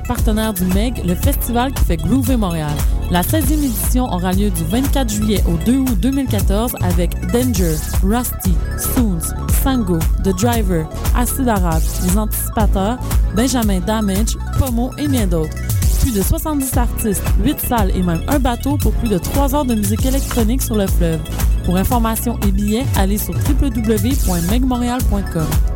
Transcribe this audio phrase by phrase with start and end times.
[0.00, 2.72] partenaire du MEG, le festival qui fait groover Montréal.
[3.10, 8.52] La 16e édition aura lieu du 24 juillet au 2 août 2014 avec Danger, Rusty,
[8.78, 9.32] Soons,
[9.62, 12.98] Sango, The Driver, Acid Arabe, Les Anticipateurs,
[13.34, 15.56] Benjamin Damage, Pomo et bien d'autres.
[16.02, 19.64] Plus de 70 artistes, 8 salles et même un bateau pour plus de 3 heures
[19.64, 21.20] de musique électronique sur le fleuve.
[21.64, 25.75] Pour information et billets, allez sur www.megmontreal.com.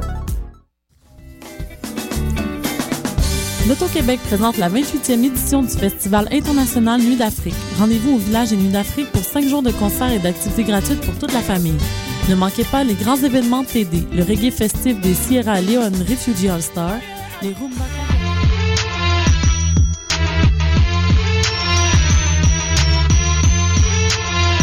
[3.70, 7.54] L'Auto-Québec présente la 28e édition du Festival international Nuit d'Afrique.
[7.78, 11.16] Rendez-vous au village des Nuits d'Afrique pour 5 jours de concerts et d'activités gratuites pour
[11.20, 11.78] toute la famille.
[12.28, 16.96] Ne manquez pas les grands événements TD, le reggae festif des Sierra Leone Refugee All-Star,
[17.42, 17.84] les Roomba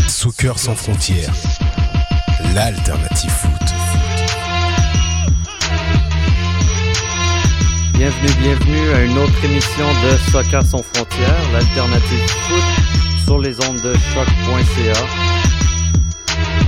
[0.09, 1.33] Soccer sans frontières,
[2.53, 3.46] l'alternative
[7.97, 13.81] Bienvenue, bienvenue à une autre émission de Soccer sans frontières, l'alternative foot sur les ondes
[13.81, 14.93] de choc.ca.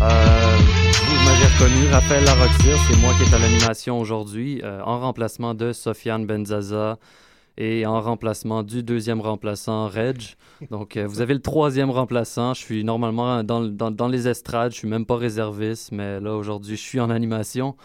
[0.02, 0.58] Euh,
[1.06, 5.54] vous m'avez reconnu, Raphaël Laroxir, c'est moi qui est à l'animation aujourd'hui, euh, en remplacement
[5.54, 6.98] de Sofiane Benzaza
[7.60, 10.24] et en remplacement du deuxième remplaçant, Reg.
[10.72, 12.56] Donc, euh, vous avez le troisième remplaçant.
[12.56, 16.36] Je suis normalement dans, dans, dans, les estrades, je suis même pas réserviste, mais là,
[16.36, 17.76] aujourd'hui, je suis en animation.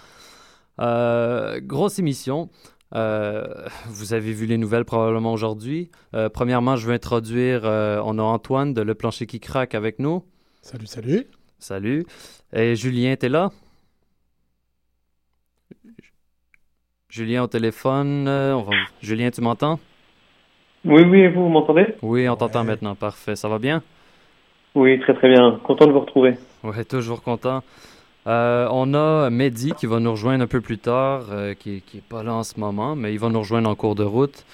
[0.80, 2.48] Euh, grosse émission.
[2.94, 3.44] Euh,
[3.86, 5.90] vous avez vu les nouvelles probablement aujourd'hui.
[6.14, 9.98] Euh, premièrement, je veux introduire, euh, on a Antoine de Le Plancher qui craque avec
[9.98, 10.24] nous.
[10.62, 11.26] Salut, salut.
[11.58, 12.06] Salut.
[12.52, 13.50] Et Julien, t'es là?
[17.08, 18.28] Julien au téléphone.
[18.28, 18.72] On va...
[19.00, 19.78] Julien, tu m'entends?
[20.84, 21.86] Oui, oui, vous, vous m'entendez?
[22.02, 22.94] Oui, on t'entend maintenant.
[22.94, 23.36] Parfait.
[23.36, 23.82] Ça va bien?
[24.74, 25.60] Oui, très très bien.
[25.64, 26.34] Content de vous retrouver.
[26.62, 27.62] Oui, toujours content.
[28.26, 32.00] Euh, on a Mehdi qui va nous rejoindre un peu plus tard, euh, qui n'est
[32.00, 34.44] pas là en ce moment, mais il va nous rejoindre en cours de route.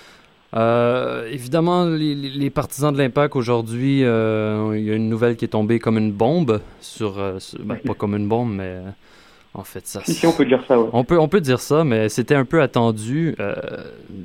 [0.57, 5.49] Euh, évidemment, les, les, partisans de l'Impact aujourd'hui, il y a une nouvelle qui est
[5.49, 8.79] tombée comme une bombe sur, sur ben, pas comme une bombe, mais
[9.55, 10.03] en fait ça.
[10.05, 10.81] Si, si on peut dire ça.
[10.81, 10.89] Ouais.
[10.93, 13.37] On peut, on peut dire ça, mais c'était un peu attendu.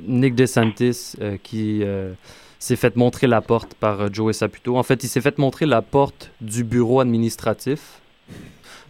[0.08, 1.14] Nick DeSantis
[1.44, 1.84] qui
[2.58, 4.76] s'est fait montrer la porte par Joey Saputo.
[4.76, 8.00] En fait, il s'est fait montrer la porte du bureau administratif.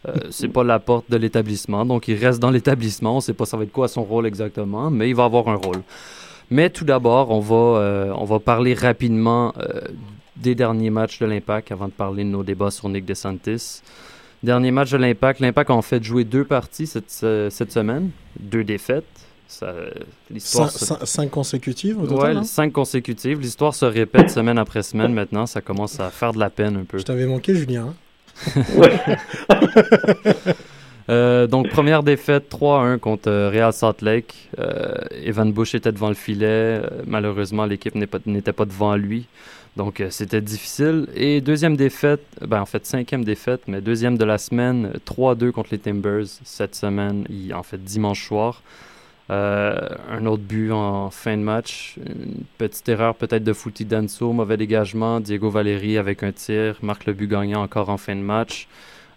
[0.06, 3.16] Euh, c'est pas la porte de l'établissement, donc il reste dans l'établissement.
[3.16, 5.56] On sait pas ça va être quoi son rôle exactement, mais il va avoir un
[5.56, 5.82] rôle.
[6.50, 9.80] Mais tout d'abord, on va euh, on va parler rapidement euh,
[10.36, 13.82] des derniers matchs de l'Impact avant de parler de nos débats sur Nick DeSantis.
[14.42, 18.62] Dernier match de l'Impact, l'Impact a en fait joué deux parties cette, cette semaine, deux
[18.62, 19.04] défaites.
[19.48, 19.72] Ça,
[20.38, 21.06] cinq, se...
[21.06, 23.40] cinq, consécutives au total, ouais, cinq consécutives.
[23.40, 25.46] L'histoire se répète semaine après semaine maintenant.
[25.46, 26.98] Ça commence à faire de la peine un peu.
[26.98, 27.88] Je t'avais manqué, Julien.
[27.88, 27.94] Hein?
[31.08, 34.48] euh, donc, première défaite 3-1 contre Real Salt Lake.
[34.58, 36.46] Euh, Evan Bush était devant le filet.
[36.46, 39.26] Euh, malheureusement, l'équipe n'était pas, pas, devant lui.
[39.76, 41.06] Donc, euh, c'était difficile.
[41.14, 45.70] Et deuxième défaite, ben, en fait, cinquième défaite, mais deuxième de la semaine, 3-2 contre
[45.72, 48.62] les Timbers cette semaine, en fait, dimanche soir.
[49.28, 49.76] Euh,
[50.08, 51.96] un autre but en fin de match.
[52.06, 55.18] Une petite erreur peut-être de Fouti Danso, mauvais dégagement.
[55.20, 58.68] Diego Valeri avec un tir, marque le but gagnant encore en fin de match.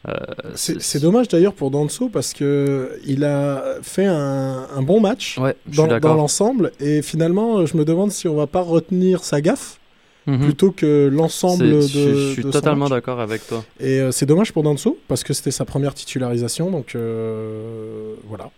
[0.08, 0.16] Euh,
[0.56, 5.58] c'est dommage d'ailleurs pour Danso parce que il a fait un, un bon match ouais,
[5.68, 9.78] dans, dans l'ensemble et finalement je me demande si on va pas retenir sa gaffe
[10.26, 10.46] mm -hmm.
[10.46, 11.82] plutôt que l'ensemble de.
[11.82, 13.62] Je, suis totalement d'accord avec toi.
[13.82, 18.52] Et euh, c'est dommage pour Danso parce que c'était sa première titularisation donc euh, voilà.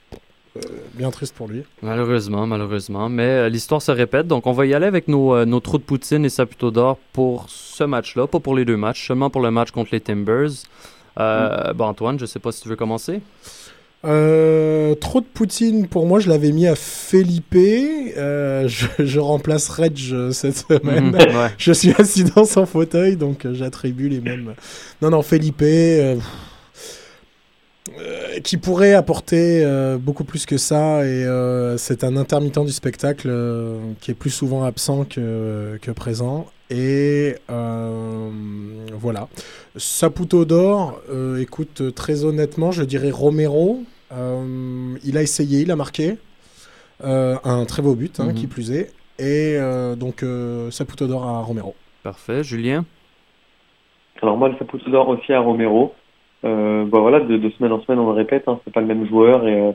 [0.58, 0.60] Euh,
[0.96, 1.64] bien triste pour lui.
[1.82, 3.10] Malheureusement, malheureusement.
[3.10, 4.28] Mais euh, l'histoire se répète.
[4.28, 6.98] Donc, on va y aller avec nos, euh, nos trous de poutine et Saputo d'or
[7.14, 8.28] pour ce match-là.
[8.28, 10.50] Pas pour les deux matchs, seulement pour le match contre les Timbers.
[11.20, 11.74] Euh, mm.
[11.74, 13.22] bon, Antoine, je sais pas si tu veux commencer.
[14.04, 17.56] Euh, trop de Poutine, pour moi, je l'avais mis à Felipe.
[17.56, 19.96] Euh, je, je, remplace Reg
[20.32, 21.12] cette semaine.
[21.12, 21.50] Mmh, ouais.
[21.58, 24.56] Je suis assis dans son fauteuil, donc j'attribue les mêmes.
[25.02, 25.62] Non, non, Felipe.
[25.62, 26.16] Euh,
[28.44, 33.28] qui pourrait apporter euh, beaucoup plus que ça et euh, c'est un intermittent du spectacle
[33.30, 37.36] euh, qui est plus souvent absent que, que présent et
[38.94, 39.28] voilà
[39.76, 41.02] Saputo d'or
[41.40, 46.18] écoute très honnêtement je dirais Romero il a essayé il a marqué
[47.04, 48.34] un très beau but hein, Mhm.
[48.36, 49.58] qui plus est et
[49.98, 50.24] donc
[50.72, 52.44] Saputo d'or à Romero Parfait.
[52.44, 52.86] Julien?
[54.24, 55.94] Alors moi, le Saputo d'or aussi à Romero.
[56.44, 58.88] Euh, bah voilà, de, de, semaine en semaine, on le répète, hein, c'est pas le
[58.88, 59.72] même joueur et euh,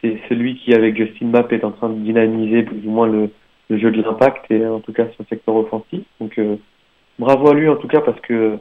[0.00, 3.30] c'est celui qui, avec Justin Mapp, est en train de dynamiser plus ou moins le,
[3.68, 6.02] le jeu de l'impact et en tout cas le secteur offensif.
[6.20, 6.56] Donc euh,
[7.18, 8.58] bravo à lui en tout cas parce que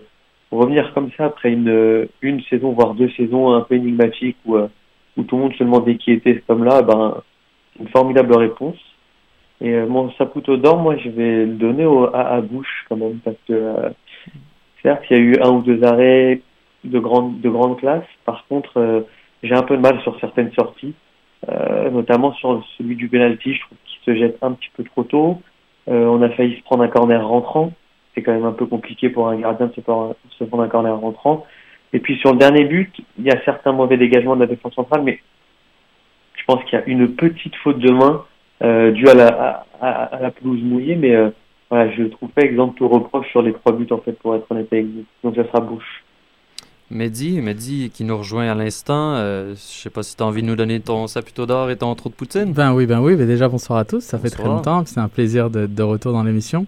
[0.52, 5.24] revenir comme ça après une, une saison, voire deux saisons un peu énigmatiques où, où
[5.24, 7.22] tout le monde se demandait qui était cet homme-là, ben,
[7.80, 8.78] une formidable réponse.
[9.60, 12.98] Et euh, mon Saputo d'or, moi, je vais le donner au, à, à Bush quand
[12.98, 13.90] même, parce que euh,
[14.84, 16.42] certes, il y a eu un ou deux arrêts
[16.84, 18.06] de grande, de grande classe.
[18.26, 19.02] Par contre, euh,
[19.44, 20.94] j'ai un peu de mal sur certaines sorties,
[21.50, 23.54] euh, notamment sur celui du penalty.
[23.54, 25.42] Je trouve qu'il se jette un petit peu trop tôt.
[25.90, 27.74] Euh, on a failli se prendre un corner rentrant.
[28.14, 30.16] C'est quand même un peu compliqué pour un gardien de se prendre,
[30.64, 31.46] un corner rentrant.
[31.94, 34.74] Et puis sur le dernier but, il y a certains mauvais dégagements de la défense
[34.74, 35.20] centrale, mais
[36.36, 38.26] je pense qu'il y a une petite faute de main
[38.92, 41.16] dû à la, à, pelouse mouillée, mais
[41.70, 44.52] voilà, je trouve pas exemple tout reproche sur les trois buts en fait, pour être
[44.52, 45.06] honnête avec vous.
[45.24, 46.04] Donc ça sera bouche.
[46.90, 49.16] Mehdi, Mehdi qui nous rejoint à l'instant.
[49.16, 51.76] Euh, je sais pas si tu as envie de nous donner ton saputo d'or et
[51.76, 52.54] ton trou de poutine.
[52.54, 53.16] Ben oui, ben oui.
[53.16, 54.02] Ben déjà, bonsoir à tous.
[54.02, 54.84] Ça fait très longtemps.
[54.86, 56.66] C'est un plaisir de, de retour dans l'émission.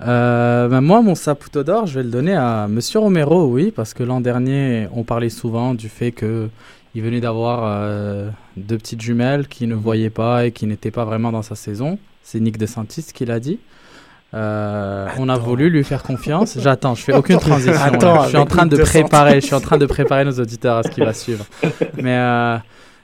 [0.00, 3.94] Euh, ben moi, mon saputo d'or, je vais le donner à Monsieur Romero, oui, parce
[3.94, 6.48] que l'an dernier, on parlait souvent du fait que
[6.94, 11.04] il venait d'avoir euh, deux petites jumelles qui ne voyaient pas et qui n'étaient pas
[11.04, 11.98] vraiment dans sa saison.
[12.22, 13.58] C'est Nick DeSantis qui l'a dit.
[14.34, 16.58] Euh, on a voulu lui faire confiance.
[16.58, 17.74] J'attends, je fais aucune transition.
[17.80, 20.78] Attends, je suis en train de préparer, je suis en train de préparer nos auditeurs
[20.78, 21.44] à ce qui va suivre.
[21.96, 22.56] Mais euh,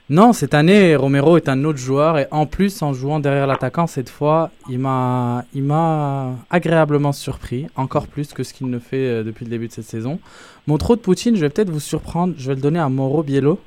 [0.08, 3.86] non, cette année, Romero est un autre joueur et en plus, en jouant derrière l'attaquant
[3.86, 8.96] cette fois, il m'a, il m'a agréablement surpris, encore plus que ce qu'il ne fait
[8.96, 10.20] euh, depuis le début de cette saison.
[10.66, 13.22] Mon trop de Poutine, je vais peut-être vous surprendre, je vais le donner à Mauro
[13.22, 13.60] Biello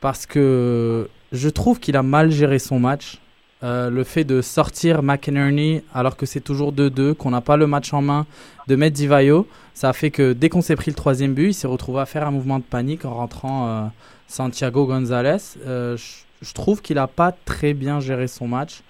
[0.00, 3.20] parce que je trouve qu'il a mal géré son match.
[3.64, 7.66] Euh, le fait de sortir McInerney alors que c'est toujours 2-2, qu'on n'a pas le
[7.66, 8.24] match en main,
[8.68, 11.54] de mettre Divayo, ça a fait que dès qu'on s'est pris le troisième but, il
[11.54, 13.82] s'est retrouvé à faire un mouvement de panique en rentrant euh,
[14.28, 15.56] Santiago Gonzalez.
[15.66, 18.82] Euh, je, je trouve qu'il n'a pas très bien géré son match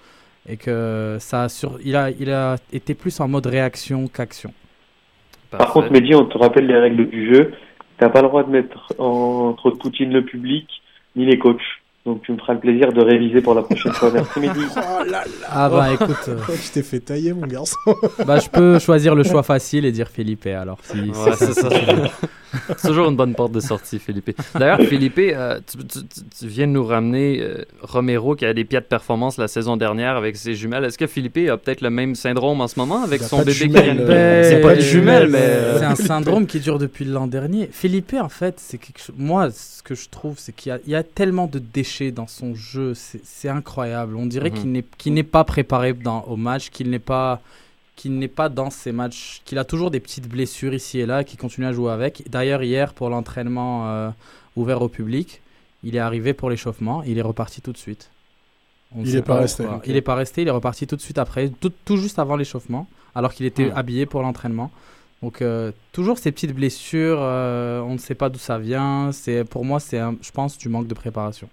[0.47, 4.53] et que ça a sur, il, a, il a été plus en mode réaction qu'action.
[5.51, 7.53] Par contre, Mehdi, on te rappelle les règles du jeu.
[7.97, 10.67] T'as pas le droit de mettre en trop de Poutine le public
[11.15, 11.59] ni les coachs.
[12.09, 14.09] Donc tu me feras le plaisir de réviser pour la prochaine fois.
[14.11, 14.61] Merci Mehdi.
[14.77, 15.47] Oh là là.
[15.47, 17.77] Ah bah écoute, euh, Je t'ai fait tailler, mon garçon.
[18.25, 20.79] bah, je peux choisir le choix facile et dire Felipe alors.
[20.81, 21.69] Si, si Ouais, c'est ça.
[22.77, 24.31] C'est toujours une bonne porte de sortie, Philippe.
[24.55, 28.53] D'ailleurs, Philippe, euh, tu, tu- tu- tu viens de nous ramener euh, Romero qui a
[28.53, 30.83] des pieds de performance la saison dernière avec ses jumelles.
[30.85, 33.57] Est-ce que Philippe a peut-être le même syndrome en ce moment avec son bébé qui
[33.57, 35.37] jumelles, vient de- euh, C'est pas des euh, jumelles, mais.
[35.41, 37.69] euh, C'est un syndrome qui dure depuis l'an dernier.
[37.71, 39.15] Philippe, en fait, c'est quelque chose.
[39.17, 42.11] Moi, ce que je trouve, c'est qu'il y a, il y a tellement de déchets
[42.11, 42.93] dans son jeu.
[42.95, 44.15] C'est incroyable.
[44.15, 44.81] On dirait Mhm.
[44.97, 47.41] qu'il n'est pas préparé dans, au match, qu'il n'est pas
[47.99, 51.25] qu'il n'est pas dans ses matchs, qu'il a toujours des petites blessures ici et là,
[51.25, 52.23] qu'il continue à jouer avec.
[52.29, 54.09] D'ailleurs, hier, pour l'entraînement euh,
[54.55, 55.41] ouvert au public,
[55.83, 58.09] il est arrivé pour l'échauffement, il est reparti tout de suite.
[58.95, 59.65] On Il sait est pas resté.
[59.85, 62.37] Il est pas resté, il est reparti tout de suite après, tout, tout juste avant
[62.37, 63.77] l'échauffement, alors qu'il était Hmm.
[63.77, 64.71] habillé pour l'entraînement.
[65.21, 69.11] Donc euh, toujours ces petites blessures, euh, on ne sait pas d'où ça vient.
[69.11, 71.49] C'est pour moi, c'est je pense du manque de préparation.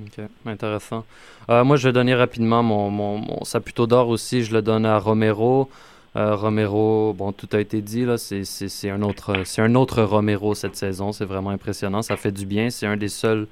[0.00, 1.04] Ok, intéressant.
[1.50, 4.44] Euh, moi, je vais donner rapidement mon, mon, mon saputo d'or aussi.
[4.44, 5.68] Je le donne à Romero.
[6.14, 8.16] Euh, Romero, bon, tout a été dit, là.
[8.16, 11.10] C'est, c'est, c'est un autre, c'est un autre Romero cette saison.
[11.12, 12.02] C'est vraiment impressionnant.
[12.02, 12.70] Ça fait du bien.
[12.70, 13.48] C'est un des seuls,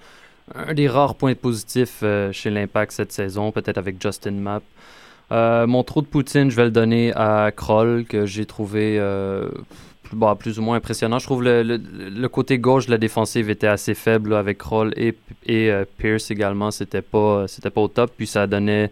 [0.55, 4.63] un des rares points positifs euh, chez l'Impact cette saison, peut-être avec Justin Mapp.
[5.31, 8.97] Mon trou de Poutine, je vais le donner à Kroll, que j'ai trouvé
[10.09, 11.19] plus, bah, plus ou moins impressionnant.
[11.19, 14.59] Je trouve le, le, le côté gauche de la défensive était assez faible là, avec
[14.59, 15.15] Kroll et,
[15.47, 16.71] et euh, Pierce également.
[16.71, 18.13] C'était pas, c'était pas au top.
[18.17, 18.91] Puis ça donnait.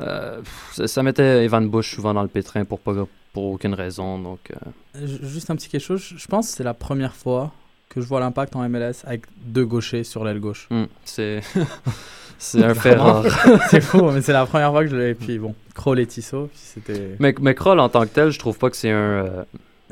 [0.00, 0.40] euh,
[0.72, 2.92] ça, ça mettait Evan Bush souvent dans le pétrin pour, pas,
[3.32, 4.18] pour aucune raison.
[4.18, 4.56] Donc, euh,
[5.02, 7.50] Euh, ju- Juste un petit quelque chose, je pense que c'est la première fois
[7.88, 10.66] que je vois l'impact en MLS avec deux gauchers sur l'aile gauche.
[10.70, 11.40] hmm, c'est,
[12.38, 13.24] c'est un fait rare.
[13.70, 15.10] c'est fou, mais c'est la première fois que je l'ai.
[15.10, 17.16] Et puis bon, Kroll et Tissot, c'était.
[17.18, 18.94] Mais, mais Kroll, en tant que tel, je trouve pas que c'est un.
[18.96, 19.44] euh,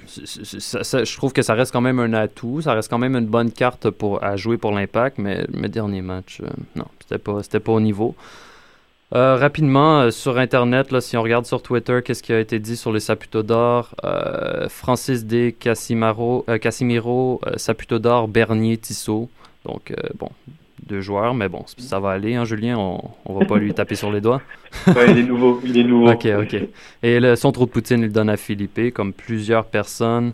[0.06, 2.62] je trouve que ça reste quand même un atout.
[2.62, 6.02] Ça reste quand même une bonne carte pour, à jouer pour l'impact, mais mes derniers
[6.02, 8.14] matchs, euh, non, c'était pas, pas au niveau.
[9.12, 12.58] Euh, rapidement, euh, sur Internet, là, si on regarde sur Twitter, qu'est-ce qui a été
[12.60, 13.94] dit sur les Saputo d'or?
[14.68, 15.54] Francis D.
[15.58, 19.28] Casimiro, Casimiro Saputo d'or, Bernier, Tissot.
[19.64, 20.30] Donc, bon,
[20.90, 22.76] deux joueurs, mais bon, ça va aller, hein, Julien.
[22.78, 24.42] On, on va pas lui taper sur les doigts.
[24.88, 26.10] Ouais, il est nouveau, il est nouveau.
[26.10, 26.56] Ok, ok.
[27.02, 30.32] Et le, son trou de Poutine, il le donne à Philippe, comme plusieurs personnes.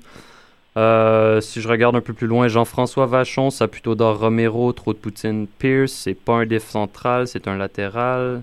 [0.76, 4.92] Euh, si je regarde un peu plus loin, Jean-François Vachon, ça plutôt d'or Romero, trop
[4.92, 8.42] de Poutine, Pierce, c'est pas un def central, c'est un latéral.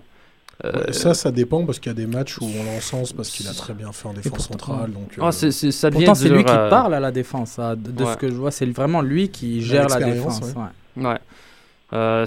[0.66, 3.48] Euh, Ça, ça dépend parce qu'il y a des matchs où on l'encense parce qu'il
[3.48, 4.92] a très bien fait en défense pourtant- centrale.
[4.92, 7.60] Donc, ah, euh, c'est, c'est- ça Pourtant, c'est lui qui parle à la défense.
[7.60, 7.76] hein.
[7.76, 8.14] De, de Ouais.
[8.14, 10.42] ce que je vois, c'est vraiment lui qui gère la défense.
[10.98, 11.04] ouais.
[11.06, 11.18] ouais.
[11.94, 12.26] Euh,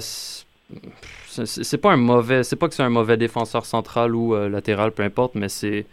[1.45, 4.91] c'est, pas un mauvais, c'est pas que c'est un mauvais défenseur central ou euh, latéral,
[4.91, 5.85] peu importe, mais c'est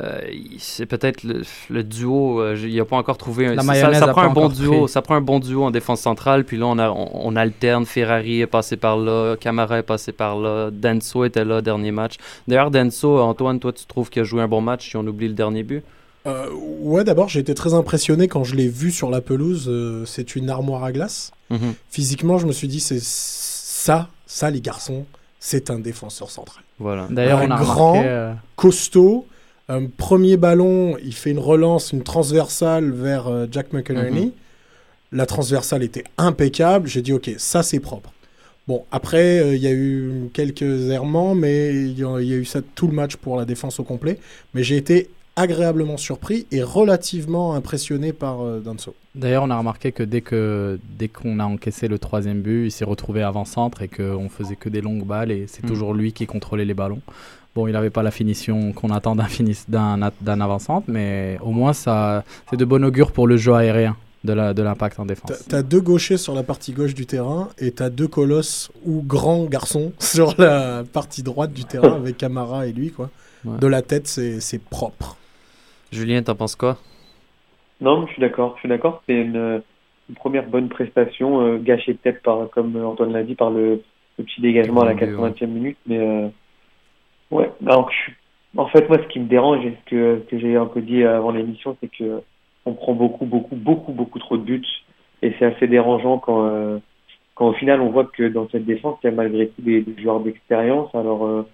[0.00, 0.20] euh,
[0.58, 2.40] c'est peut-être le, duo.
[2.40, 3.54] Euh, il n'a pas encore trouvé un.
[3.56, 4.86] La ça, ça prend un bon duo.
[4.86, 6.44] Ça prend un bon duo en défense centrale.
[6.44, 7.84] Puis là, on, a, on, alterne.
[7.84, 9.36] Ferrari est passé par là.
[9.36, 10.70] Camara est passé par là.
[10.70, 12.16] Denso était là dernier match.
[12.46, 15.28] D'ailleurs, Denso, Antoine, toi, tu trouves qu'il a joué un bon match si on oublie
[15.28, 15.82] le dernier but?
[16.26, 16.46] Euh,
[16.80, 19.66] Ouais, d'abord, j'ai été très impressionné quand je l'ai vu sur la pelouse.
[19.68, 21.32] Euh, c'est une armoire à glace.
[21.50, 21.74] Mhm.
[21.90, 25.04] Physiquement, je me suis dit, c'est ça, ça, les garçons,
[25.38, 26.62] c'est un défenseur central.
[26.78, 27.06] Voilà.
[27.10, 28.04] D'ailleurs, on a grand,
[28.56, 29.26] costaud
[29.70, 34.26] un premier ballon, il fait une relance, une transversale vers euh, Jack McInerney.
[34.26, 34.32] Mhm.
[35.12, 36.88] La transversale était impeccable.
[36.88, 38.12] J'ai dit, OK, ça c'est propre.
[38.66, 42.60] Bon, après, euh, il y a eu quelques errements, mais il y, a eu ça
[42.74, 44.18] tout le match pour la défense au complet.
[44.54, 45.08] Mais j'ai été
[45.40, 48.94] agréablement surpris et relativement impressionné par euh, Danso.
[49.14, 52.70] D'ailleurs, on a remarqué que dès que dès qu'on a encaissé le troisième but, il
[52.70, 55.70] s'est retrouvé avant-centre et qu'on faisait que des longues balles et c'est mhm.
[55.70, 57.00] toujours lui qui contrôlait les ballons.
[57.54, 62.56] Bon, il n'avait pas la finition qu'on attend d'un avant-centre, mais au moins, ça, c'est
[62.56, 65.32] de bon augure pour le jeu aérien de l'impact de en défense.
[65.48, 68.70] Tu as deux gauchers sur la partie gauche du terrain et tu as deux colosses
[68.84, 72.90] ou grands garçons sur la partie droite du terrain avec Camara et lui.
[72.90, 73.10] quoi.
[73.44, 75.16] De la tête, c'est propre.
[75.92, 76.78] Julien, t'en penses quoi?
[77.80, 78.54] Non, je suis d'accord.
[78.56, 79.02] Je suis d'accord.
[79.06, 79.62] C'est une,
[80.16, 83.82] première bonne prestation, euh, gâchée peut-être par, comme Antoine l'a dit, par le,
[84.16, 86.28] petit dégagement à la 80e minute, mais euh,
[87.30, 87.48] Ouais,
[88.56, 91.04] en fait, moi, ce qui me dérange et ce que, que j'ai un peu dit
[91.04, 92.22] avant l'émission, c'est que
[92.66, 94.66] on prend beaucoup, beaucoup, beaucoup, beaucoup trop de buts.
[95.22, 96.78] Et c'est assez dérangeant quand, euh,
[97.36, 99.84] quand au final, on voit que dans cette défense, il y a malgré tout des,
[100.02, 100.92] joueurs d'expérience.
[100.92, 101.46] Alors,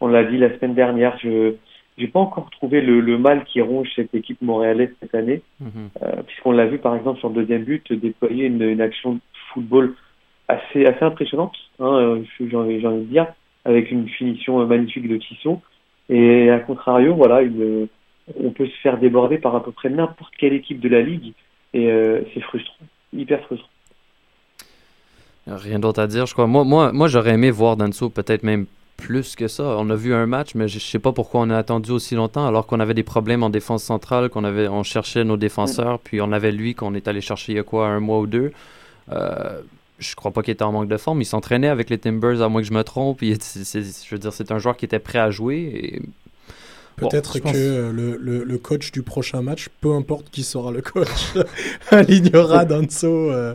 [0.00, 1.54] on l'a dit la semaine dernière, je
[1.98, 5.90] j'ai pas encore trouvé le, le, mal qui ronge cette équipe montréalaise cette année, mhm.
[6.02, 9.20] euh, puisqu'on l'a vu par exemple sur le deuxième but déployer une, une action de
[9.52, 9.94] football
[10.48, 13.26] assez assez impressionnante, hein, j'ai envie, envie de dire
[13.64, 15.60] avec une finition magnifique de Tisson.
[16.08, 17.86] Et à contrario, voilà, une,
[18.36, 21.32] on peut se faire déborder par à peu près n'importe quelle équipe de la ligue.
[21.74, 23.68] Et euh, c'est frustrant, hyper frustrant.
[25.46, 26.46] Rien d'autre à dire, je crois.
[26.46, 28.66] Moi, moi, moi j'aurais aimé voir Danso peut-être même
[29.02, 29.64] plus que ça.
[29.78, 32.14] On a vu un match, mais je ne sais pas pourquoi on a attendu aussi
[32.14, 35.98] longtemps, alors qu'on avait des problèmes en défense centrale, qu'on avait, on cherchait nos défenseurs,
[35.98, 38.26] puis on avait lui qu'on est allé chercher il y a quoi, un mois ou
[38.26, 38.52] deux.
[39.10, 39.60] Euh,
[39.98, 41.20] je crois pas qu'il était en manque de forme.
[41.20, 43.20] Il s'entraînait avec les Timbers, à moins que je me trompe.
[43.22, 46.00] je veux dire, c'est un joueur qui était prêt à jouer.
[46.96, 51.34] Peut-être que le, le, coach du prochain match, peu importe qui sera le coach,
[51.90, 53.54] alignera Danso, euh,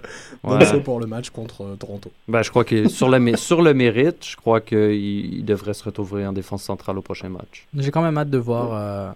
[0.84, 2.12] pour le match contre euh, Toronto.
[2.28, 5.84] Ben, je crois que sur le, sur le mérite, je crois qu'il il devrait se
[5.84, 7.68] retrouver en défense centrale au prochain match.
[7.76, 9.12] J'ai quand même hâte de voir euh,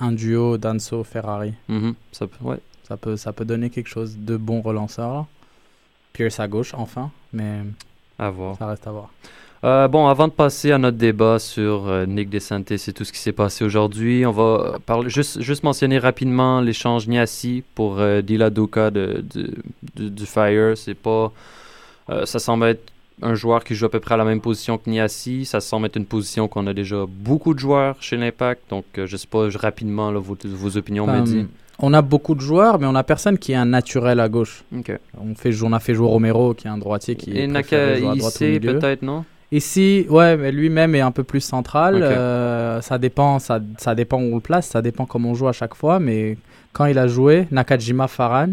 [0.00, 1.54] un duo Danso-Ferrari.
[1.70, 1.94] Mm-hmm.
[2.12, 2.58] ça, ouais.
[2.88, 5.26] ça, peut, ça peut donner quelque chose de bon relanceur.
[6.12, 7.60] Pierce à gauche, enfin, mais
[8.18, 8.56] à voir.
[8.56, 9.10] ça reste à voir.
[9.64, 13.12] Euh, bon, avant de passer à notre débat sur euh, Nick DeSantis et tout ce
[13.12, 18.20] qui s'est passé aujourd'hui, on va parler, juste, juste mentionner rapidement l'échange Niassi pour euh,
[18.20, 19.24] Dila Duka de,
[19.96, 20.76] du Fire.
[20.76, 21.32] C'est pas,
[22.24, 22.92] ça semble être
[23.22, 25.46] un joueur qui joue à peu près à la même position que Niassi.
[25.46, 28.68] Ça semble être une position qu'on a déjà beaucoup de joueurs chez l'Impact.
[28.68, 31.46] Donc, je sais pas rapidement vos, vos, opinions, Mehdi.
[31.78, 34.62] On a beaucoup de joueurs, mais on a personne qui est un naturel à gauche.
[35.18, 38.60] On, fait, on a fait jouer Romero, qui est un droitier qui Et Naka ici,
[38.60, 39.24] peut-être, non?
[39.52, 42.02] Ici, ouais, mais lui-même est un peu plus central.
[42.02, 45.48] Euh, ça dépend, ça, ça, dépend où on le place, ça dépend comment on joue
[45.48, 46.00] à chaque fois.
[46.00, 46.36] Mais
[46.72, 48.48] quand il a joué, Nakajima Faran,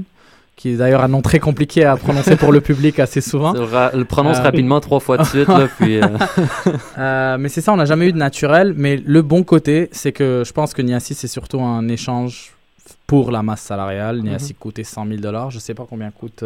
[0.55, 3.53] qui est d'ailleurs un nom très compliqué à prononcer pour le public assez souvent.
[3.53, 5.47] Le prononce euh, rapidement trois fois de suite.
[5.47, 5.99] Là, puis,
[6.97, 7.37] euh.
[7.39, 8.75] mais c'est ça, on n'a jamais eu de naturel.
[8.77, 12.53] Mais le bon côté, c'est que je pense que Niassi, c'est surtout un échange
[13.07, 14.21] pour la masse salariale.
[14.21, 14.53] Mm -hmm.
[14.53, 15.49] coûtait 100 000 dollars.
[15.49, 16.43] Je sais pas combien coûte.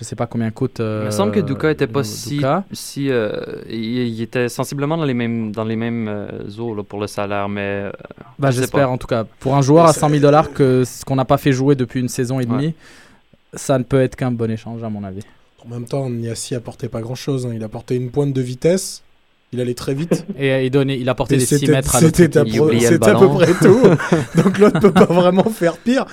[0.00, 0.76] Euh, je sais pas combien coûte.
[0.78, 2.40] il me semble que Duka était pas si.
[2.72, 7.00] si euh, il, était sensiblement dans les mêmes, dans les mêmes euh, eaux là, pour
[7.00, 7.90] le salaire, mais.
[8.38, 9.24] bah, J'espère en tout cas.
[9.40, 12.00] Pour un joueur à 100 000 dollars que ce qu'on n'a pas fait jouer depuis
[12.00, 12.74] une saison et demie,
[13.54, 15.22] ça ne peut être qu'un bon échange à mon avis.
[15.64, 17.46] En même temps, Niassi apportait pas grand chose.
[17.46, 17.50] Hein.
[17.54, 19.02] Il apportait une pointe de vitesse
[19.52, 20.26] il allait très vite.
[20.38, 22.16] Et il, donnait, il apportait des 6 mètres à l'autre.
[22.16, 23.82] C'était à, peu près tout.
[24.42, 26.04] Donc l'autre ne peut pas vraiment faire pire.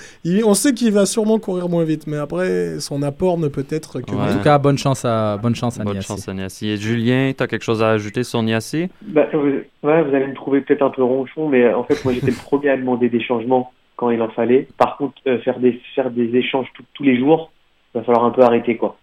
[0.45, 4.01] on sait qu'il va sûrement courir moins vite, mais après, son apport ne peut être
[4.01, 4.11] que.
[4.11, 6.69] En tout cas, bonne chance à, bonne chance à bonne Chance à Niassi.
[6.69, 8.89] Et Julien, tu as quelque chose à ajouter sur Niassi?
[9.01, 12.13] Bah, vous, ouais, vous allez me trouver peut-être un peu ronchon, mais en fait, moi
[12.13, 14.67] j'étais le premier à demander des changements quand il en fallait.
[14.77, 17.51] Par contre, euh, faire, des, faire des échanges tous les jours,
[17.93, 18.77] il va falloir un peu arrêter.
[18.77, 18.97] quoi.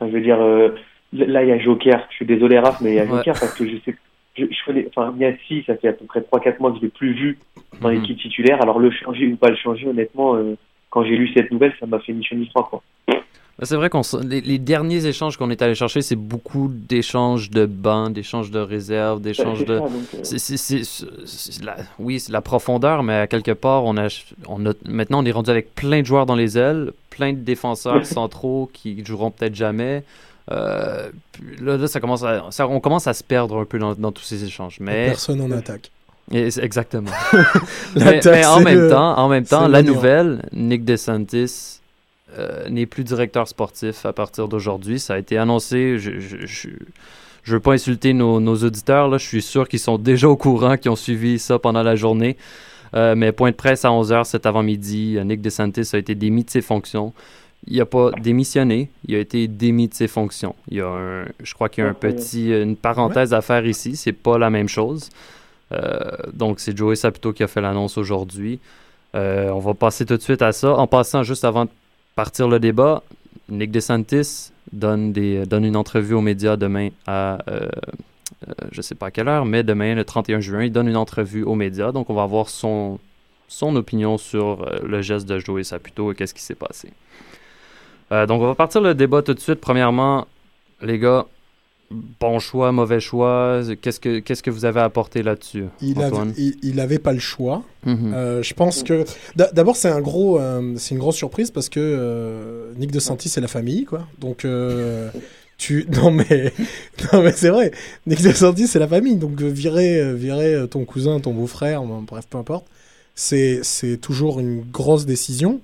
[0.00, 0.40] je veux dire.
[0.40, 0.70] Euh,
[1.16, 2.06] Là, il y a Joker.
[2.10, 3.96] Je suis désolé, Raph, mais il y a Joker parce que je sais.
[4.36, 6.88] Je, je connais, enfin, Niassi, ça fait à peu près 3-4 mois que je l'ai
[6.88, 7.38] plus vu
[7.80, 7.94] dans mhm.
[7.94, 8.60] l'équipe titulaire.
[8.60, 10.56] Alors, le changer ou pas le changer, honnêtement, euh,
[10.90, 12.82] quand j'ai lu cette nouvelle, ça m'a fait ni chaud ni froid, quoi.
[13.58, 17.48] Ben, c'est vrai qu'on les, les, derniers échanges qu'on est allé chercher, c'est beaucoup d'échanges
[17.48, 19.80] de bancs, d'échanges de réserves, d'échanges de.
[21.64, 21.76] la...
[21.98, 24.08] Oui, c'est la profondeur, mais à quelque part, on a,
[24.46, 27.38] on a maintenant on est rendu avec plein de joueurs dans les ailes, plein de
[27.38, 30.04] défenseurs centraux qui joueront peut-être jamais.
[30.50, 31.10] Euh,
[31.60, 34.22] là, ça commence à, ça, on commence à se perdre un peu dans, dans tous
[34.22, 34.78] ces échanges.
[34.80, 35.90] Mais personne en attaque.
[36.32, 37.10] exactement.
[37.96, 41.80] mais, en, même temps, en même temps, la nouvelle, Nick DeSantis
[42.38, 45.00] euh, n'est plus directeur sportif à partir d'aujourd'hui.
[45.00, 45.98] Ça a été annoncé.
[45.98, 49.08] Je, je, je, veux pas insulter nos, nos, auditeurs.
[49.08, 49.18] Là.
[49.18, 52.36] Je suis sûr qu'ils sont déjà au courant, qui ont suivi ça pendant la journée.
[52.94, 56.50] Euh, mais point de presse à 11h cet avant-midi, Nick DeSantis a été démis de
[56.50, 57.12] ses fonctions.
[57.68, 60.54] Il n'a pas démissionné, il a été démis de ses fonctions.
[60.68, 63.66] Il y a un, je crois qu'il y a un petit, une parenthèse à faire
[63.66, 65.10] ici, c'est pas la même chose.
[65.72, 65.98] Euh,
[66.32, 68.60] donc c'est Joey Saputo qui a fait l'annonce aujourd'hui.
[69.14, 70.74] Euh, on va passer tout de suite à ça.
[70.74, 71.70] En passant, juste avant de
[72.14, 73.02] partir le débat,
[73.48, 77.68] Nick DeSantis donne, des, donne une entrevue aux médias demain à, euh,
[78.70, 80.96] je ne sais pas à quelle heure, mais demain, le 31 juin, il donne une
[80.96, 81.92] entrevue aux médias.
[81.92, 82.98] Donc on va voir son,
[83.48, 86.90] son opinion sur le geste de Joey Saputo et qu'est-ce qui s'est passé.
[88.12, 89.60] Euh, donc, on va partir le débat tout de suite.
[89.60, 90.26] Premièrement,
[90.82, 91.26] les gars,
[91.90, 93.60] bon choix, mauvais choix.
[93.80, 96.32] Qu'est-ce que, qu'est-ce que vous avez apporté là-dessus, il Antoine?
[96.36, 97.62] il n'avait pas le choix.
[97.84, 98.12] Mhm.
[98.14, 99.04] Euh, je pense que...
[99.34, 103.40] D'abord, c'est, un gros, euh, c'est une grosse surprise parce que Nick de Santis, c'est
[103.40, 104.06] la famille, quoi.
[104.18, 104.46] Donc...
[105.58, 105.86] Tu...
[105.94, 106.52] Non mais,
[107.14, 107.72] non mais c'est vrai,
[108.06, 112.36] Nick de Santis, c'est la famille, donc virer, virer ton cousin, ton beau-frère, bref, peu
[112.36, 112.66] importe,
[113.14, 115.62] c'est, c'est toujours une grosse décision.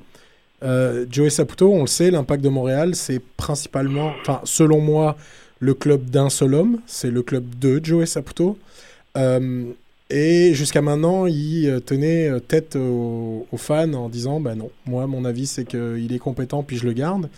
[0.63, 5.17] Euh, Joey Saputo, on le sait, l'impact de Montréal, c'est principalement, enfin, selon moi,
[5.61, 6.81] le club d'un seul homme.
[6.87, 8.59] C'est le club de Joey Saputo.
[9.17, 9.65] Euh,
[10.11, 15.25] et jusqu'à maintenant, il euh, tenait tête aux, fans en disant Bah non, moi, mon
[15.25, 17.29] avis, c'est qu'il est compétent, puis je le garde.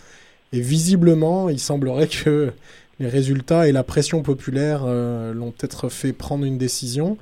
[0.53, 2.51] Et visiblement, il semblerait que
[2.99, 7.17] les résultats et la pression populaire l'ont peut-être fait prendre une décision.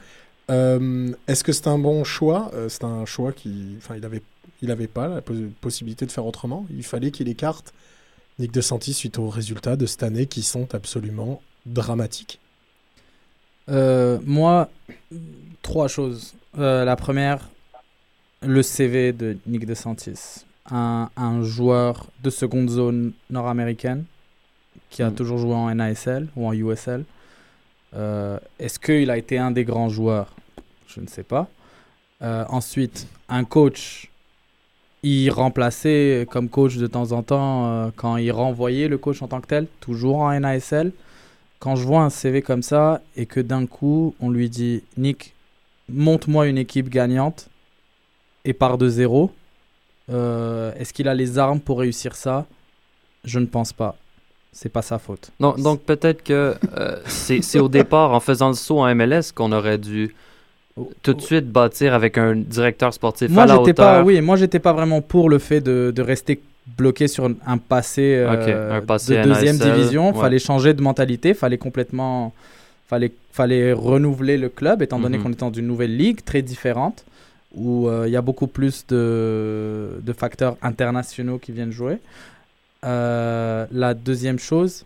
[0.49, 2.51] Est-ce que c'est un bon choix?
[2.69, 3.75] C'est un choix qui.
[3.77, 4.21] Enfin, il avait
[4.63, 5.21] il n'avait pas la
[5.59, 6.65] possibilité de faire autrement.
[6.71, 7.73] Il fallait qu'il écarte
[8.39, 12.39] Nick de Santi suite aux résultats de cette année qui sont absolument dramatiques.
[13.69, 14.69] Euh, moi,
[15.61, 16.33] trois choses.
[16.57, 17.49] Euh, la première,
[18.41, 20.45] le CV de Nick de Santis.
[20.71, 21.09] Un,
[21.43, 24.05] joueur de seconde zone nord-américaine
[24.89, 25.15] qui a mm.
[25.15, 27.03] toujours joué en NASL ou en USL.
[27.95, 30.35] Euh, est-ce qu'il a été un des grands joueurs?
[30.87, 31.47] Je ne sais pas.
[32.21, 34.09] ensuite, un coach
[35.03, 39.27] il remplaçait comme coach de temps en temps euh, quand il renvoyait le coach en
[39.27, 40.93] tant que tel, toujours en NASL.
[41.59, 45.33] Quand je vois un CV comme ça et que d'un coup on lui dit Nick,
[45.89, 47.49] monte-moi une équipe gagnante
[48.45, 49.31] et part de zéro,
[50.09, 52.45] euh, est-ce qu'il a les armes pour réussir ça?
[53.25, 53.95] Je ne pense pas.
[54.53, 55.31] C'est pas sa faute.
[55.39, 59.51] Donc, donc peut-être que euh, c'est au départ, en faisant le saut en MLS, qu'on
[59.51, 60.15] aurait dû
[61.01, 63.75] tout de suite bâtir avec un directeur sportif moi, à la hauteur.
[63.75, 66.41] Pas, oui, moi j'étais pas vraiment pour le fait de, de rester
[66.77, 70.13] bloqué sur un passé, euh, de deuxième division.
[70.15, 72.33] Il Fallait changer de mentalité, fallait complètement,
[72.87, 75.23] fallait, fallait renouveler le club étant donné mhm.
[75.23, 77.05] qu'on est dans une nouvelle ligue très différente
[77.55, 81.99] où euh, il y a beaucoup plus de, de, facteurs internationaux qui viennent jouer.
[82.83, 84.85] Euh, la deuxième chose,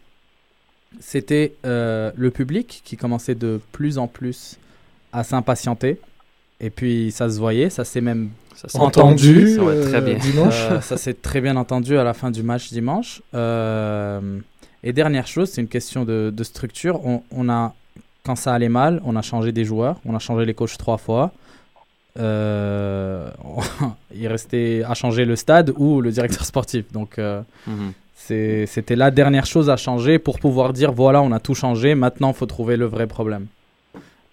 [0.99, 4.57] c'était le public qui commençait de plus en plus
[5.13, 5.99] à s'impatienter.
[6.60, 8.29] Et puis ça se voyait, ça s'est même
[8.73, 10.15] entendu, ça, très bien.
[10.15, 10.67] dimanche.
[10.71, 13.21] Euh, ça s'est très bien entendu à la fin du match dimanche.
[13.33, 14.39] Euh,
[14.83, 16.99] et dernière chose, c'est une question de, structure.
[17.31, 17.73] On, a,
[18.23, 20.97] quand ça allait mal, on a changé des joueurs, on a changé les coachs trois
[20.97, 21.31] fois.
[22.17, 23.30] Euh,
[24.15, 26.91] il restait à changer le stade ou le directeur sportif.
[26.91, 27.93] Donc mhm.
[28.15, 32.30] c'était la dernière chose à changer pour pouvoir dire voilà, on a tout changé, maintenant
[32.30, 33.47] il faut trouver le vrai problème.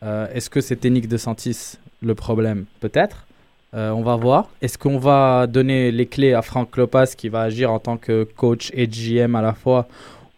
[0.05, 2.67] Euh, est-ce que c'était Nick de Santis le problème?
[2.81, 3.27] Peut-être.
[3.75, 4.49] Euh, on va voir.
[4.63, 8.25] Est-ce qu'on va donner les clés à Franck Lopas qui va agir en tant que
[8.25, 9.89] coach et GM à la fois?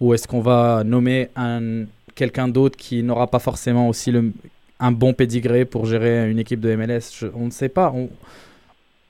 [0.01, 4.33] Ou est-ce qu'on va nommer un, quelqu'un d'autre qui n'aura pas forcément aussi le,
[4.81, 7.93] un bon pédigré pour gérer une équipe de MLS On ne sait pas.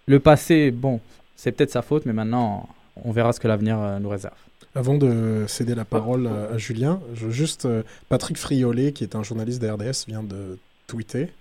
[0.07, 1.01] le passé, bon,
[1.37, 2.69] c'est peut-être sa faute, mais maintenant,
[3.05, 4.37] on verra ce que l'avenir euh, nous réserve.
[4.75, 9.23] Avant de céder la parole à, Julien, je, juste euh, Patrick Friolet, qui est un
[9.23, 11.33] journaliste de RDS, vient de tweeter.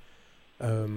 [0.64, 0.88] Euh,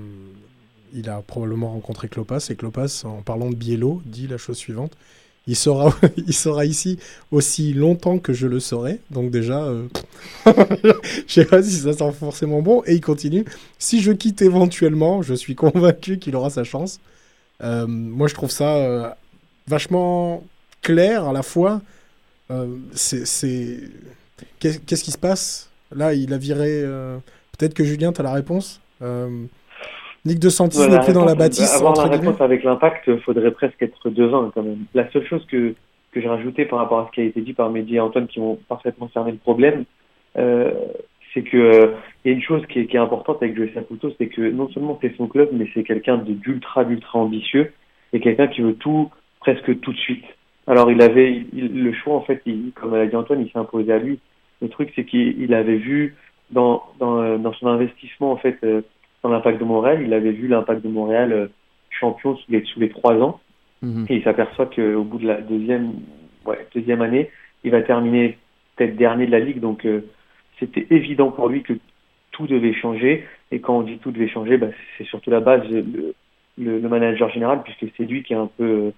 [0.94, 4.92] il a probablement rencontré Clopas et Clopas, en parlant de Biello, dit la chose suivante
[5.48, 6.98] il sera, il sera ici
[7.32, 9.00] aussi longtemps que je le serai.
[9.10, 9.88] Donc déjà, euh,
[11.26, 12.82] je sais pas si ça sent forcément bon.
[12.86, 13.44] Et il continue.
[13.78, 17.00] Si je quitte éventuellement, je suis convaincu qu'il aura sa chance.
[17.60, 19.16] moi, je trouve ça
[19.66, 20.44] vachement
[20.82, 21.82] clair à la fois
[22.94, 23.80] c'est
[24.60, 25.68] qu'est-ce qui se passe?
[25.94, 26.82] Là, il a viré.
[27.58, 28.80] Peut-être que Julien, tu as la réponse
[30.24, 31.74] Nick de Santis n'est plus dans la bâtisse.
[31.76, 34.84] Avoir la réponse avec l'impact, il faudrait presque être devant quand même.
[34.94, 35.74] La seule chose que,
[36.12, 38.26] que j'ai rajouté par rapport à ce qui a été dit par Mehdi et Antoine
[38.26, 39.84] qui ont parfaitement cerné le problème,
[40.36, 40.72] euh,
[41.32, 41.86] c'est que euh,
[42.24, 44.42] il y a une chose qui est, qui est importante avec Joey Saputo, c'est que
[44.50, 47.72] non seulement c'est son club, mais c'est quelqu'un d'ultra, d'ultra ambitieux
[48.12, 50.24] et quelqu'un qui veut tout, presque tout de suite.
[50.66, 53.92] Alors il avait le choix en fait, il, comme l'a dit Antoine, il s'est imposé
[53.92, 54.18] à lui.
[54.60, 56.16] Le truc c'est qu'il avait vu
[56.50, 58.82] dans, dans, euh, dans son investissement en fait euh,
[59.22, 61.46] dans l'impact de Montréal, il avait vu l'impact de Montréal euh,
[61.90, 63.40] champion sous les, sous les trois ans.
[63.82, 64.06] Mhm.
[64.08, 65.92] Et il s'aperçoit qu'au bout de la deuxième,
[66.46, 67.30] ouais, deuxième année,
[67.64, 68.38] il va terminer
[68.76, 69.60] peut-être dernier de la ligue.
[69.60, 70.02] Donc euh,
[70.58, 71.74] c'était évident pour lui que
[72.32, 73.26] tout devait changer.
[73.50, 76.14] Et quand on dit tout devait changer, bah, c'est surtout la base, le,
[76.58, 78.90] le, manager général, puisque c'est lui qui est un peu euh,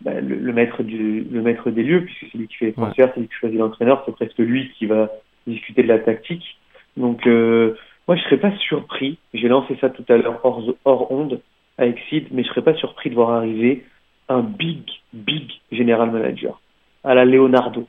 [0.00, 3.10] bah, le, maître du, le maître des lieux, puisque c'est lui qui fait les transferts,
[3.14, 5.10] c'est lui qui choisit l'entraîneur, c'est presque lui qui va
[5.46, 6.58] discuter de la tactique.
[6.96, 7.74] Donc euh,
[8.08, 9.18] moi, je serais pas surpris.
[9.34, 11.40] J'ai lancé ça tout à l'heure hors, hors onde
[11.76, 13.84] avec Sid, mais je serais pas surpris de voir arriver
[14.28, 16.60] un big, big general manager
[17.04, 17.86] à la Leonardo.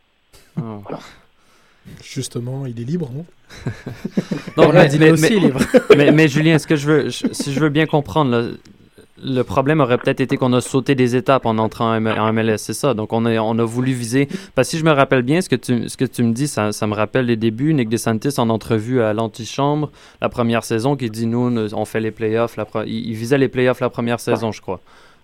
[0.62, 0.84] Oh.
[2.04, 3.26] Justement, il est libre, non?
[4.58, 5.60] Non, mais, mais, aussi libre.
[5.98, 8.48] mais, mais, Julien, ce que je veux, si je veux bien comprendre, là,
[9.24, 12.74] le problème aurait peut-être été qu'on a sauté des étapes en entrant en MLS, c'est
[12.74, 12.94] ça.
[12.94, 14.28] Donc, on a, on a voulu viser.
[14.56, 16.48] Parce que si je me rappelle bien, ce que tu, ce que tu me dis,
[16.48, 17.74] ça, ça me rappelle les débuts.
[17.74, 22.12] Nick DeSantis, en entrevue à l'antichambre, la première saison, qui dit Nous, on fait les
[22.12, 22.58] playoffs.
[22.58, 24.80] La il, visait les playoffs la première saison, je crois.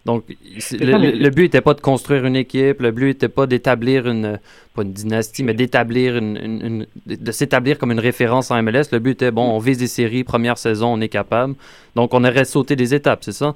[0.06, 0.24] Donc,
[0.72, 4.40] le, but n'était pas de construire une équipe, le but n'était pas d'établir une,
[4.76, 8.92] pas une dynastie, mais d'établir une, de s'établir comme une référence en MLS.
[8.92, 11.56] Le but était, bon, on vise des séries, première saison, on est capable.
[11.96, 13.56] Donc, on aurait sauté des étapes, c'est ça?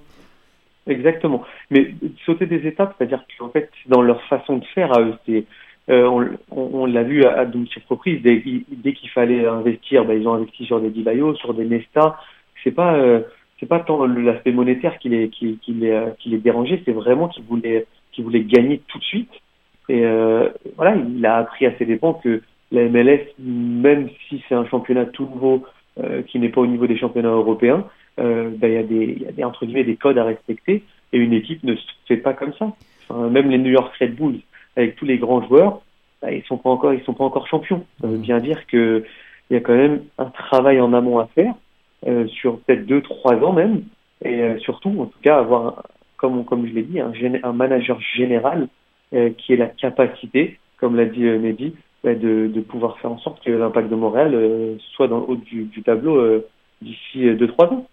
[0.89, 1.43] Exactement.
[1.69, 1.93] Mais
[2.25, 5.01] sauter des étapes, c'est-à-dire qu'en fait, dans leur façon de faire à
[5.89, 8.41] euh, on, l'a vu à, de multiples reprises, dès,
[8.93, 12.17] qu'il fallait investir, bah, ils ont investi sur des Dibayo, sur des Nesta.
[12.63, 13.21] C'est pas, euh,
[13.59, 17.27] c'est pas tant l'aspect monétaire qui les, qui, les, euh, qui les dérangeait, c'est vraiment
[17.27, 19.31] qu'ils voulaient, qu'ils voulaient gagner tout de suite.
[19.87, 20.03] Et
[20.75, 25.05] voilà, il a appris à ses dépens que la MLS, même si c'est un championnat
[25.05, 25.65] tout nouveau,
[26.27, 27.87] qui n'est pas au niveau des championnats européens,
[28.19, 30.83] euh, ben, il y a des, y a des entre guillemets des codes à respecter
[31.13, 32.71] et une équipe ne se fait pas comme ça.
[33.29, 34.41] même les New York Red Bulls
[34.75, 35.81] avec tous les grands joueurs,
[36.21, 37.85] ben, ils sont pas encore ils sont pas encore champions.
[38.01, 39.03] Ça veut bien dire que
[39.49, 41.53] il y a quand même un travail en amont à faire
[42.07, 43.83] euh, sur peut-être deux trois ans même
[44.23, 45.83] et euh, surtout en tout cas avoir
[46.17, 47.11] comme comme je l'ai dit un,
[47.43, 48.67] un manager général
[49.13, 53.17] euh, qui ait la capacité comme l'a dit Mehdi ben, de, de pouvoir faire en
[53.17, 56.41] sorte que l'impact de Montréal soit dans le haut du, du tableau
[56.81, 57.87] d'ici deux trois ans.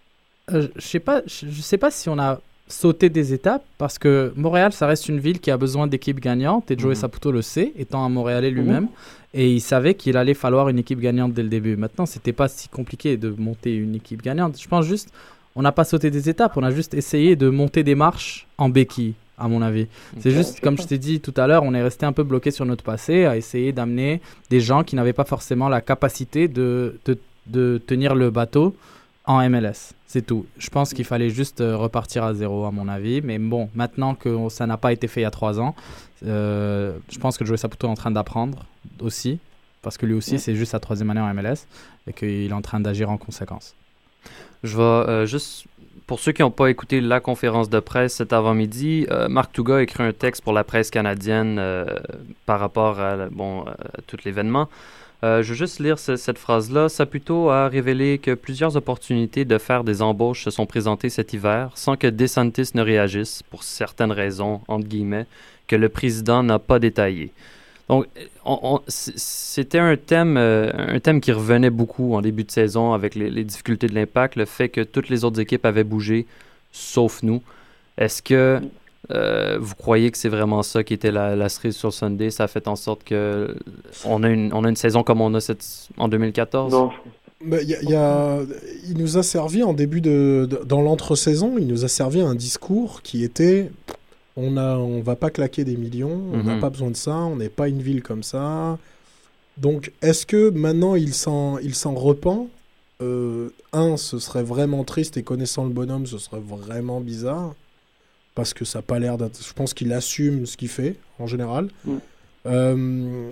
[0.53, 4.31] Euh, je sais pas, je sais pas si on a sauté des étapes parce que
[4.35, 6.95] Montréal, ça reste une ville qui a besoin d'équipes gagnantes et Joey mhm.
[6.95, 8.89] Saputo le sait, étant un Montréalais lui-même, mhm.
[9.33, 11.75] et il savait qu'il allait falloir une équipe gagnante dès le début.
[11.75, 14.59] Maintenant, c'était pas si compliqué de monter une équipe gagnante.
[14.61, 15.11] Je pense juste,
[15.55, 18.69] on n'a pas sauté des étapes, on a juste essayé de monter des marches en
[18.69, 19.15] béquille.
[19.39, 19.85] À mon avis,
[20.19, 22.49] c'est juste comme je t'ai dit tout à l'heure, on est resté un peu bloqué
[22.49, 26.99] sur notre passé à essayer d'amener des gens qui n'avaient pas forcément la capacité de,
[27.05, 28.75] de, de tenir le bateau
[29.27, 29.93] en MLS.
[30.07, 30.45] C'est tout.
[30.57, 33.21] Je pense qu'il fallait juste euh, repartir à zéro, à mon avis.
[33.21, 35.75] Mais bon, maintenant que ça n'a pas été fait il y a trois ans,
[36.25, 38.65] euh, je pense que Joey Saputo est en train d'apprendre
[39.01, 39.39] aussi.
[39.81, 41.67] Parce que lui aussi, c'est juste sa troisième année en MLS
[42.07, 43.75] et qu'il est en train d'agir en conséquence.
[44.63, 45.65] Je vais euh, juste
[46.07, 49.81] pour ceux qui n'ont pas écouté la conférence de presse cet avant-midi, Marc Touga a
[49.81, 51.61] écrit un texte pour la presse canadienne
[52.45, 54.69] par rapport à, bon, à tout l'événement.
[55.23, 56.89] Euh, je veux juste lire cette phrase-là.
[56.89, 61.71] Saputo a révélé que plusieurs opportunités de faire des embauches se sont présentées cet hiver
[61.75, 65.25] sans que DeSantis ne réagisse, pour certaines raisons, entre guillemets,
[65.67, 67.31] que le président n'a pas détaillées.
[67.89, 68.05] Donc,
[68.87, 73.29] c'était un thème, euh, un thème qui revenait beaucoup en début de saison avec les,
[73.29, 76.27] les difficultés de l'impact, le fait que toutes les autres équipes avaient bougé,
[76.71, 77.41] sauf nous.
[77.97, 78.61] Est-ce que
[79.11, 82.29] euh, vous croyez que c'est vraiment ça qui était la, cerise sur Sunday?
[82.29, 83.55] Ça a fait en sorte que
[84.05, 86.71] on a une, on a une saison comme on a cette, en 2014?
[86.71, 86.91] Non.
[87.41, 88.39] y y a,
[88.89, 93.01] il nous a servi en début de, dans l'entre-saison, il nous a servi un discours
[93.01, 93.71] qui était
[94.35, 96.61] on a, on va pas claquer des millions, on n'a mhm.
[96.61, 98.77] pas besoin de ça, on n'est pas une ville comme ça.
[99.57, 102.47] Donc, est-ce que maintenant il s'en, il s'en repent?
[103.01, 107.55] Euh, Un, ce serait vraiment triste et connaissant le bonhomme, ce serait vraiment bizarre
[108.37, 109.37] parce que ça n'a pas l'air d'être.
[109.45, 111.69] Je pense qu'il assume ce qu'il fait en général.
[111.85, 111.95] Mm.
[112.45, 113.29] Euh,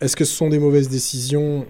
[0.00, 1.66] est-ce que ce sont des mauvaises décisions?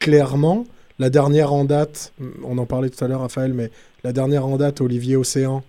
[0.00, 0.66] Clairement.
[0.98, 3.70] La dernière en date, on en parlait tout à l'heure, Raphaël, mais
[4.02, 5.62] la dernière en date, Olivier Océan,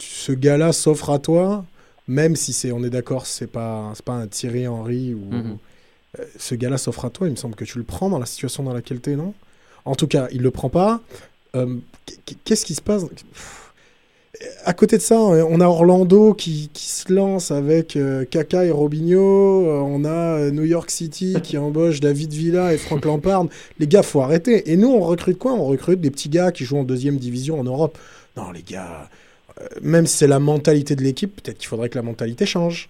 [0.00, 1.64] ce gars-là s'offre à toi,
[2.08, 5.58] même si c'est, on est d'accord, c'est pas, pas un Thierry Henry ou Mhm.
[6.18, 7.28] euh, ce gars-là s'offre à toi.
[7.28, 9.32] Il me semble que tu le prends dans la situation dans laquelle tu es, non?
[9.84, 11.00] En tout cas, il le prend pas.
[11.54, 11.76] Euh,
[12.26, 13.04] qu- Qu'est-ce qui se passe?
[13.04, 13.59] Pff.
[14.64, 19.66] À côté de ça, on a Orlando qui, se lance avec euh, Kaka et Robinho.
[19.66, 23.46] Euh, On a euh, New York City qui embauche David Villa et Frank Lampard.
[23.80, 24.70] Les gars, faut arrêter.
[24.70, 25.52] Et nous, on recrute quoi?
[25.52, 27.98] On recrute des petits gars qui jouent en deuxième division en Europe.
[28.36, 29.08] Non, les gars,
[29.60, 32.88] euh, même si c'est la mentalité de l'équipe, peut-être qu'il faudrait que la mentalité change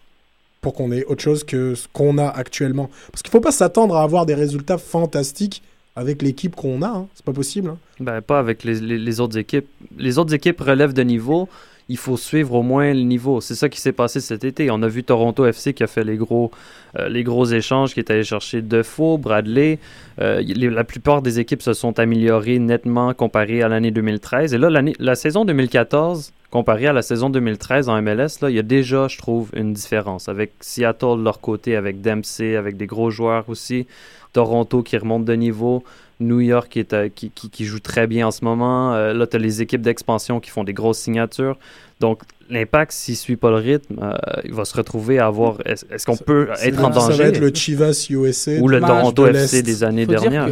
[0.60, 2.90] pour qu'on ait autre chose que ce qu'on a actuellement.
[3.10, 5.62] Parce qu'il faut pas s'attendre à avoir des résultats fantastiques
[5.96, 6.88] avec l'équipe qu'on a.
[6.88, 7.08] hein.
[7.14, 7.70] C'est pas possible.
[7.70, 7.78] hein.
[7.98, 9.66] Ben, pas avec les, les- les autres équipes.
[9.98, 11.48] Les autres équipes relèvent de niveau.
[11.90, 13.40] Il faut suivre au moins le niveau.
[13.40, 14.70] C'est ça qui s'est passé cet été.
[14.70, 16.52] On a vu Toronto FC qui a fait les gros,
[16.96, 19.80] euh, les gros échanges, qui est allé chercher Defoe, Bradley.
[20.20, 24.54] Euh, la plupart des équipes se sont améliorées nettement comparé à l'année 2013.
[24.54, 28.60] Et là, la saison 2014, comparée à la saison 2013 en MLS, là, il y
[28.60, 30.28] a déjà, je trouve, une différence.
[30.28, 33.88] Avec Seattle de leur côté, avec Dempsey, avec des gros joueurs aussi.
[34.32, 35.82] Toronto qui remonte de niveau.
[36.20, 38.94] New York qui, est, à- qui, qui- qui joue très bien en ce moment.
[38.94, 41.58] Euh, là, tu as les équipes d'expansion qui font des grosses signatures.
[42.00, 45.58] Donc, l'impact, s'il ne suit pas le rythme, euh, il va se retrouver à avoir.
[45.66, 47.22] Est-ce est-ce qu'on Ça- peut être en Ça danger?
[47.22, 50.48] va être le Chivas USA ou le Toronto de FC des années Faut dernières.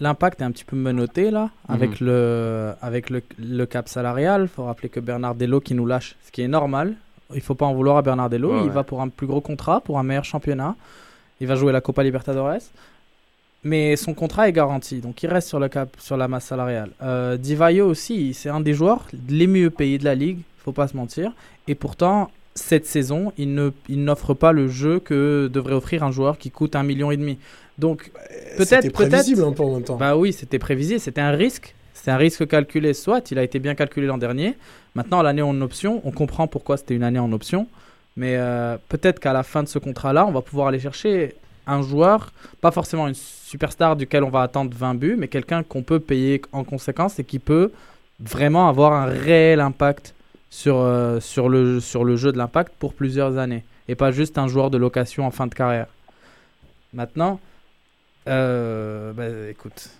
[0.00, 2.06] L'impact est un petit peu menotté là, avec, Mhm.
[2.06, 4.42] le, avec le, le cap salarial.
[4.42, 6.94] Il faut rappeler que Bernardello qui nous lâche, ce qui est normal.
[7.34, 8.52] Il faut pas en vouloir à Bernardello.
[8.52, 8.70] Ouais, il ouais.
[8.74, 10.76] va pour un plus gros contrat, pour un meilleur championnat.
[11.40, 12.58] Il va jouer la Copa Libertadores.
[13.66, 16.90] Mais son contrat est garanti, donc il reste sur, le cap, sur la masse salariale.
[17.02, 20.86] Euh, Divayo aussi, c'est un des joueurs les mieux payés de la ligue, faut pas
[20.86, 21.32] se mentir.
[21.66, 26.12] Et pourtant, cette saison, il ne- il n'offre pas le jeu que devrait offrir un
[26.12, 27.38] joueur qui coûte un million et demi.
[27.78, 28.12] Donc,
[28.56, 29.96] Peut-être, C'était prévisible un peu en même temps.
[29.96, 31.74] bah oui, c'était prévisible, c'était un risque.
[31.92, 34.54] C'est un risque calculé, soit il a été bien calculé l'an dernier.
[34.94, 37.66] Maintenant, l'année en option, on comprend pourquoi c'était une année en option.
[38.16, 41.34] Mais euh, peut-être qu'à la fin de ce contrat-là, on va pouvoir aller chercher
[41.66, 43.14] un joueur, pas forcément une
[43.46, 47.24] superstar duquel on va attendre 20 buts, mais quelqu'un qu'on peut payer en conséquence et
[47.24, 47.70] qui peut
[48.18, 50.14] vraiment avoir un réel impact
[50.50, 53.62] sur, euh, sur, le, sur le jeu de l'impact pour plusieurs années.
[53.86, 55.86] Et pas juste un joueur de location en fin de carrière.
[56.92, 57.38] Maintenant,
[58.28, 59.90] euh, bah, écoute,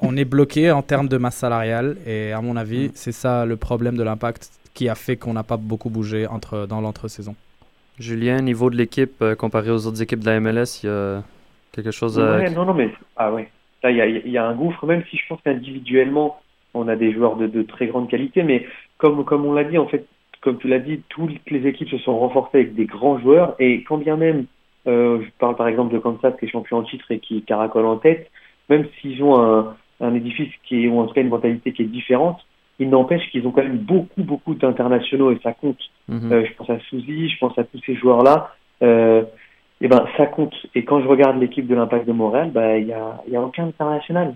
[0.00, 3.56] on est bloqué en termes de masse salariale et à mon avis, c'est ça le
[3.56, 7.34] problème de l'impact qui a fait qu'on n'a pas beaucoup bougé entre, dans l'entre-saison.
[7.98, 11.22] Julien, niveau de l'équipe euh, comparé aux autres équipes de la MLS, il y a
[11.74, 12.18] quelque chose.
[12.18, 13.48] Ouais, non, non, mais ah ouais.
[13.82, 16.40] Là, il y a, il y a un gouffre, même si je pense qu'individuellement,
[16.72, 18.66] on a des joueurs de, de très grande qualité, mais
[18.98, 20.06] comme, comme on l'a dit, en fait,
[20.40, 23.82] comme tu l'as dit, toutes les équipes se sont renforcées avec des grands joueurs, et
[23.82, 24.46] quand bien même,
[24.86, 27.86] euh, je parle par exemple de Kansas qui est champion en titre et qui caracole
[27.86, 28.30] en tête,
[28.68, 31.82] même s'ils ont un, un édifice qui est, ou en tout cas une mentalité qui
[31.82, 32.38] est différente,
[32.78, 35.78] il n'empêche qu'ils ont quand même beaucoup, beaucoup d'internationaux et ça compte.
[36.08, 36.32] Mhm.
[36.32, 38.52] Euh, je pense à Souzy, je pense à tous ces joueurs-là.
[38.82, 39.22] Euh,
[39.80, 40.54] et ben, ça compte.
[40.74, 43.36] Et quand je regarde l'équipe de l'Impact de Montréal, ben, il y a, il y
[43.36, 44.34] a aucun international.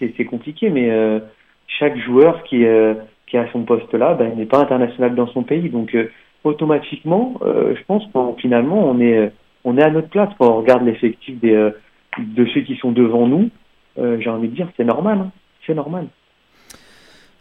[0.00, 1.20] C'est, compliqué, mais euh,
[1.68, 2.94] chaque joueur qui, euh,
[3.28, 5.70] qui est son poste là, ben, n'est pas international dans son pays.
[5.70, 6.10] Donc, euh,
[6.46, 9.28] automatiquement, euh, je pense qu'on finalement, on est, euh,
[9.64, 11.70] on est à notre place quand on regarde l'effectif euh,
[12.18, 13.50] de ceux qui sont devant nous.
[13.98, 15.18] J'ai envie de dire, c'est normal.
[15.20, 15.30] hein.
[15.66, 16.08] C'est normal.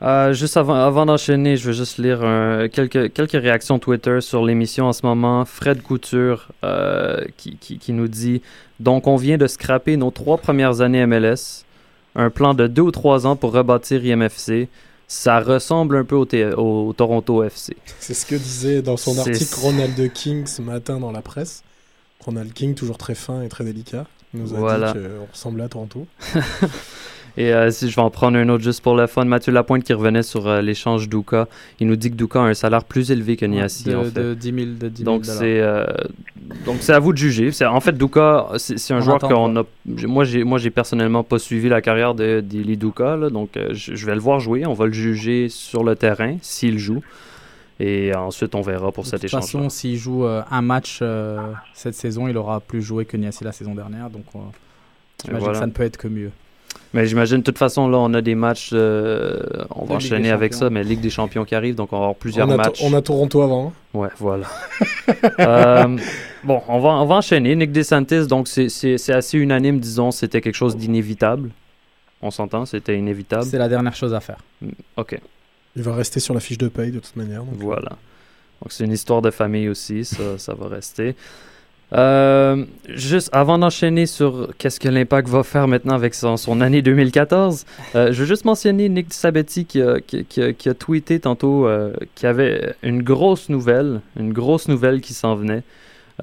[0.02, 4.44] Euh, juste avant, avant d'enchaîner, je veux juste lire un- quelques, quelques réactions Twitter sur
[4.44, 5.46] l'émission en ce moment.
[5.46, 8.42] Fred Couture euh, qui, qui, qui nous dit
[8.80, 11.64] Donc, on vient de scraper nos trois premières années MLS.
[12.16, 14.68] Un plan de deux ou trois ans pour rebâtir IMFC.
[15.08, 17.76] Ça ressemble un peu au, Toronto FC.
[18.00, 21.64] C'est ce que disait dans son article Ronald King ce matin dans la presse.
[22.22, 24.94] Ronald King, toujours très fin et très délicat, nous a Voilà.
[24.94, 26.08] dit qu'on ressemblait à Toronto.
[27.38, 29.84] Et euh, si je vais en prendre un autre juste pour le fun, Mathieu Lapointe
[29.84, 31.48] qui revenait sur euh, l'échange Douka.
[31.82, 34.12] Il nous dit que Douka a un salaire plus élevé que Niassi, de, en fait.
[34.22, 35.38] de 10 000 de 10 000 Donc dollars.
[35.38, 35.86] c'est euh,
[36.66, 37.52] donc c'est à vous de juger.
[37.66, 39.64] En fait Douka, c'est un On joueur qu'on a.
[39.86, 44.06] Moi j'ai moi j'ai personnellement pas suivi la carrière de d'Eli Douka, là, donc je,
[44.06, 44.66] vais le voir jouer.
[44.66, 47.02] On va le juger sur le terrain s'il joue.
[47.82, 49.42] Et ensuite on verra pour de cet toute échange.
[49.42, 51.04] façon, s'il joue un match
[51.74, 54.10] cette saison, il aura plus joué que Niassi la saison dernière.
[54.10, 54.24] Donc,
[55.26, 55.54] j'imagine voilà.
[55.54, 56.32] que ça ne peut être que mieux.
[56.94, 58.70] Mais j'imagine de toute façon là on a des matchs.
[58.74, 59.40] euh,
[59.72, 62.04] on va Ligue enchaîner avec ça, mais Ligue des Champions qui arrive, donc on va
[62.04, 62.82] avoir plusieurs on, a matchs.
[62.84, 63.68] on a Toronto avant.
[63.68, 63.98] hein.
[64.00, 64.48] Ouais, voilà.
[65.40, 65.98] Euh,
[66.44, 67.56] bon, on va, on va enchaîner.
[67.56, 71.50] Nick DeSantis, donc c'est- c'est c'est assez unanime, disons, c'était quelque chose d'inévitable.
[72.22, 73.44] On s'entend, c'était inévitable.
[73.46, 74.38] C'est la dernière chose à faire.
[74.98, 75.20] Ok,
[75.76, 77.44] Il va rester sur la fiche de paye de toute manière.
[77.44, 77.56] donc.
[77.60, 77.90] voilà.
[78.62, 81.16] Donc c'est une histoire de famille aussi, ça, ça va rester.
[81.94, 86.82] Euh, juste avant d'enchaîner sur qu'est-ce que l'Impact va faire maintenant avec son, son année
[86.82, 92.30] 2014, euh, je veux juste mentionner Nick Sabetti qui a, tweeté tantôt euh, qu'il y
[92.30, 95.64] avait une grosse nouvelle, une grosse nouvelle qui s'en venait.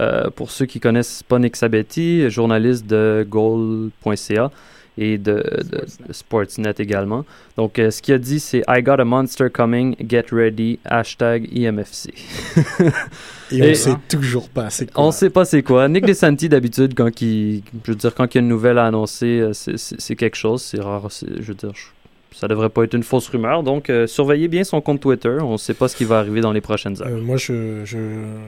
[0.00, 4.50] Euh, pour ceux qui connaissent pas Nick Sabetti, journaliste de goal.ca
[4.98, 5.34] et de,
[5.70, 7.24] de- de Sportsnet également.
[7.56, 11.44] Donc, euh, ce qu'il a dit, c'est I got a monster coming, get ready, hashtag
[11.44, 12.10] E IMFC.
[13.50, 14.70] Et on Et- sait toujours pas.
[14.70, 15.04] C'est quoi.
[15.04, 15.88] On sait pas c'est quoi.
[15.88, 18.86] Nick DeSanti, d'habitude, quand il, je veux dire, quand il y a une nouvelle à
[18.86, 20.62] annoncer, euh, c'est- c'est c'est quelque chose.
[20.62, 21.06] C'est rare.
[21.10, 23.62] c'est- Je veux dire, je- ça devrait pas être une fausse rumeur.
[23.62, 25.36] Donc, euh, surveillez bien son compte Twitter.
[25.42, 27.08] On sait pas ce qui va arriver dans les prochaines heures.
[27.08, 27.98] Euh, moi, je, je,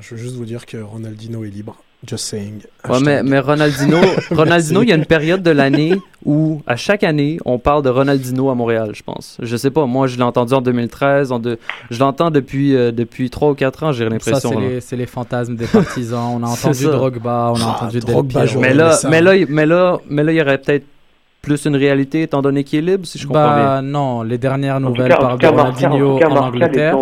[0.01, 1.77] je veux juste vous dire que Ronaldinho est libre.
[2.07, 2.61] Just saying.
[2.89, 3.99] Ouais, mais, mais Ronaldinho,
[4.31, 7.89] Ronaldinho, il y a une période de l'année où, à chaque année, on parle de
[7.89, 9.39] Ronaldinho à Montréal, je pense.
[9.43, 11.59] Je sais pas, moi, je l'ai entendu en 2013, en deux-
[11.91, 14.51] je l'entends depuis, euh, depuis 3 ou 4 ans, j'ai Ça, l'impression.
[14.51, 14.61] c'est là.
[14.61, 16.33] les, c'est les fantasmes des partisans.
[16.41, 16.91] On a C'est entendu ça.
[16.91, 19.09] Drogba, on a Ah, entendu Del Drogba, j'aurais Mais là, ça.
[19.09, 20.85] mais là, mais là, mais là, il y aurait peut-être
[21.41, 23.65] plus une réalité étant donné qu'il est libre, si je comprends bien.
[23.65, 26.97] Bah non, les dernières nouvelles de en Ronaldinho en Angleterre.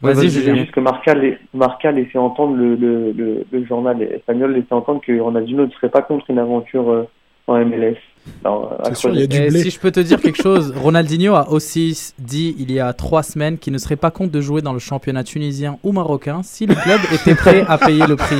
[0.00, 0.54] Vas-y, Julien.
[0.54, 5.18] juste que Martial, Martial laissait entendre le, le, le, le journal espagnol laissait entendre que
[5.18, 7.08] Ronaldinho ne serait pas contre une aventure euh,
[7.48, 7.96] en MLS.
[8.44, 9.40] Alors, à C'est sûr, il y a creuser.
[9.42, 9.62] du Et blé.
[9.62, 13.22] si je peux te dire quelque chose, Ronaldinho a aussi dit il y a trois
[13.22, 16.66] semaines qu'il ne serait pas contre de jouer dans le championnat tunisien ou marocain si
[16.66, 18.36] le club était prêt à payer le prix.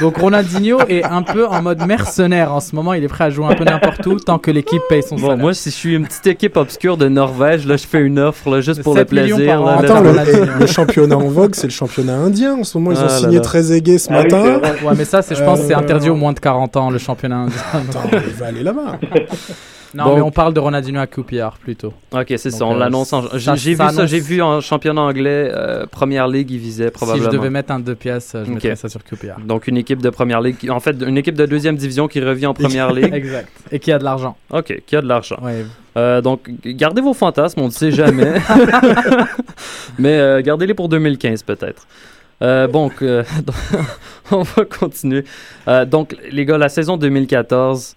[0.00, 2.94] Donc Ronaldinho est un peu en mode mercenaire en ce moment.
[2.94, 5.22] Il est prêt à jouer un peu n'importe où tant que l'équipe paye son Bon,
[5.22, 5.36] salaire.
[5.38, 8.48] moi, si je suis une petite équipe obscure de Norvège, là, je fais une offre
[8.50, 9.62] là, juste pour le 7 millions plaisir.
[9.64, 10.24] là, Attends, là.
[10.24, 12.54] le, le championnat en vogue, c'est le championnat indien.
[12.54, 13.40] En ce moment, ils Ah ont là signé là.
[13.42, 14.60] Trezeguet ce Ah matin.
[14.84, 16.90] Ouais, mais ça, c'est, je pense, que c'est Euh, interdit aux moins de 40 ans,
[16.90, 17.56] le championnat indien.
[17.74, 18.98] Attends, il va aller là-bas.
[19.94, 21.92] Non, Donc- mais on parle de Ronaldinho à QPR plutôt.
[22.12, 23.12] Ok, c'est ça, on euh, l'annonce.
[23.12, 26.90] en- J'ai vu ça, j'ai vu en championnat anglais, euh, première ligue, il visait Si
[26.92, 27.30] probablement.
[27.30, 28.48] je devais mettre un deux pièces, je Ok.
[28.54, 29.38] mettrais ça sur QPR.
[29.44, 32.46] Donc une équipe de première ligue, en fait, une équipe de deuxième division qui revient
[32.46, 33.12] en première ligue.
[33.12, 33.50] Exact.
[33.70, 34.34] Et qui a de l'argent.
[34.50, 35.36] Ok, qui a de l'argent.
[35.42, 35.66] Ouais.
[35.98, 38.32] Euh, donc, gardez vos fantasmes, on ne sait jamais.
[39.98, 41.86] Mais euh, gardez-les pour 2015 peut-être.
[42.40, 42.66] Euh,
[43.02, 43.22] euh,
[44.30, 45.24] on va continuer.
[45.68, 47.94] Euh, donc, les gars, la saison 2014,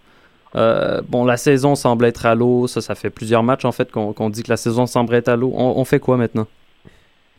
[0.55, 2.67] euh, bon, la saison semble être à l'eau.
[2.67, 5.35] Ça, ça fait plusieurs matchs en fait qu'on dit que la saison semble être à
[5.35, 5.51] l'eau.
[5.55, 6.47] On, on fait quoi maintenant?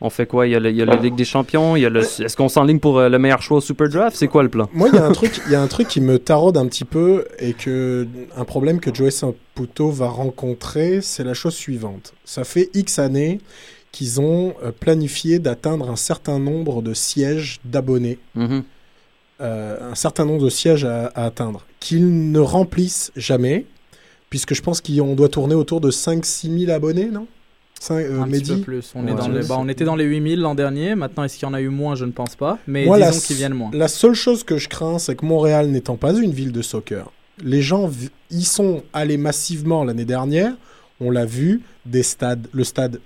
[0.02, 0.46] On fait quoi?
[0.46, 1.74] Il y a, le- il y a la Ligue des Champions.
[1.74, 2.00] Il y a le.
[2.00, 4.14] Est-ce qu'on s'enligne pour euh, le meilleur choix au Super Draft?
[4.14, 4.68] C'est quoi le plan?
[4.74, 6.66] Moi, il y a un truc, il y a un truc qui me taraude un
[6.66, 12.12] petit peu et que un problème que Joey Saputo va rencontrer, c'est la chose suivante.
[12.26, 13.40] Ça fait X années
[13.90, 18.64] qu'ils ont euh, planifié d'atteindre un certain nombre de sièges d'abonnés, Mhm.
[19.40, 23.66] Euh, un certain nombre de sièges à, à atteindre, qu'ils ne remplissent jamais,
[24.30, 27.26] puisque je pense qu'on doit tourner autour de 5-6 000 abonnés, non?
[27.78, 28.92] Cinq- euh, un petit Mehdi peu plus.
[28.94, 30.94] On, est Ouais, dans je les, bah, on était dans les 8000 l'an dernier.
[30.94, 31.94] Maintenant, est-ce qu'il y en a eu moins?
[31.94, 32.58] Je ne pense pas.
[32.66, 33.70] Mais Moi, la disons qu'ils viennent moins.
[33.74, 37.10] La seule chose que je crains, c'est que Montréal n'étant pas une ville de soccer,
[37.44, 37.90] les gens
[38.30, 40.54] y sont allés massivement l'année dernière.
[41.00, 42.98] On l'a vu, des stades, le stade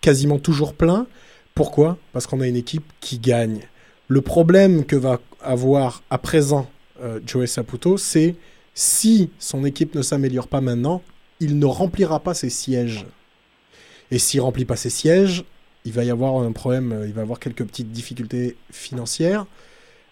[0.00, 1.06] quasiment toujours plein.
[1.54, 1.98] Pourquoi?
[2.14, 3.60] Parce qu'on a une équipe qui gagne.
[4.08, 6.68] Le problème que va avoir à présent
[7.02, 8.34] euh, Joey Saputo, c'est
[8.74, 11.02] si son équipe ne s'améliore pas maintenant,
[11.40, 13.06] il ne remplira pas ses sièges.
[14.10, 15.44] Et s'il remplit pas ses sièges,
[15.84, 19.46] il va y avoir un problème, euh, il va avoir quelques petites difficultés financières.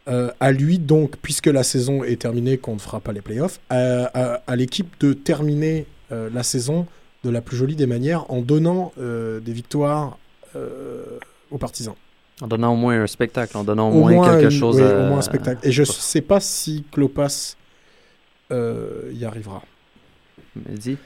[0.06, 3.58] Euh, à lui, donc, puisque la saison est terminée, qu'on ne fera pas les playoffs,
[3.70, 4.04] à,
[4.46, 6.86] à- l'équipe de terminer euh, la saison
[7.24, 10.18] de la plus jolie des manières en donnant euh, des victoires
[11.50, 11.96] aux partisans.
[12.40, 14.76] En donnant au moins un spectacle, en donnant au, Au moins, moins quelque une- chose.
[14.76, 15.66] oui, à- au moins un spectacle.
[15.66, 17.54] Et je ne sais pas si Klopas
[18.50, 19.62] euh, y arrivera.
[20.56, 20.96] Mehdi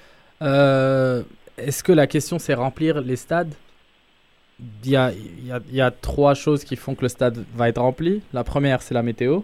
[0.43, 1.23] Euh,
[1.57, 3.53] Est-ce que la question c'est remplir les stades?
[4.85, 7.09] Il y, a, il, y a, il y a trois choses qui font que le
[7.09, 8.23] stade va être rempli.
[8.33, 9.41] La première, c'est la météo.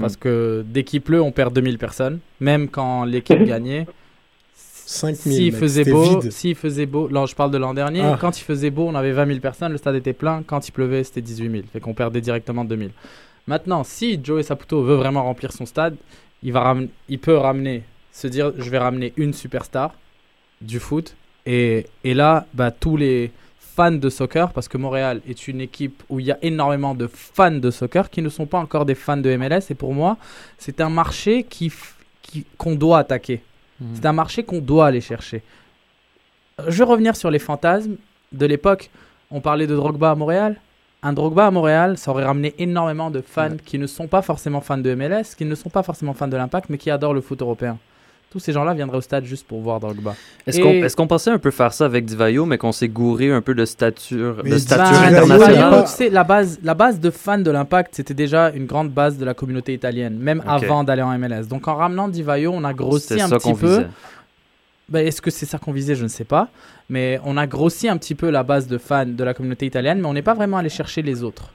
[0.00, 0.18] Parce Mm.
[0.18, 2.18] que dès qu'il pleut, on perd 2000 personnes.
[2.40, 3.86] Même quand l'équipe gagnait.
[4.86, 8.18] 5000, S'il faisait beau, s'il faisait beau, là je parle de l'an dernier, Ah.
[8.20, 10.72] quand il faisait beau, on avait 20 000 personnes, le stade était plein, quand il
[10.72, 12.90] pleuvait, c'était 18 000, fait qu'on perdait directement 2000.
[13.46, 15.96] Maintenant, si Joey Saputo veut vraiment remplir son stade,
[16.42, 19.94] il, va ram- il peut ramener, se dire, je vais ramener une superstar
[20.60, 21.14] du foot,
[21.46, 23.30] et, et là, bah, tous les
[23.76, 27.06] fans de soccer, parce que Montréal est une équipe où il y a énormément de
[27.08, 30.16] fans de soccer qui ne sont pas encore des fans de MLS, et pour moi,
[30.58, 31.72] c'est un marché qui-
[32.56, 33.42] qu'on doit attaquer.
[33.94, 35.42] C'est un marché qu'on doit aller chercher.
[36.60, 37.96] Euh, Je vais revenir sur les fantasmes
[38.32, 38.90] de l'époque.
[39.30, 40.56] On parlait de Drogba à Montréal.
[41.02, 43.56] Un Drogba à Montréal, ça aurait ramené énormément de fans Ouais.
[43.64, 46.36] qui ne sont pas forcément fans de MLS, qui ne sont pas forcément fans de
[46.36, 47.78] l'Impact, mais qui adorent le foot européen.
[48.34, 50.16] Tous ces gens-là viendraient au stade juste pour voir Drogba.
[50.44, 52.88] Est-ce Et- qu'on est qu'on pensait un peu faire ça avec Divayo, mais qu'on s'est
[52.88, 55.54] gouré un peu de stature, Mais de stature Ben, internationale?
[55.54, 58.66] Divayo, pas- tu sais, la base, la base de fans de l'Impact, c'était déjà une
[58.66, 61.46] grande base de la communauté italienne, même avant d'aller en MLS.
[61.48, 63.68] Donc en ramenant Divayo, on a grossi un ça petit peu.
[63.68, 63.86] visait.
[64.88, 65.94] Ben, Est-ce que c'est ça qu'on visait?
[65.94, 66.48] Je ne sais pas.
[66.90, 70.00] Mais on a grossi un petit peu la base de fans de la communauté italienne,
[70.00, 71.50] mais on n'est pas vraiment allé chercher les autres.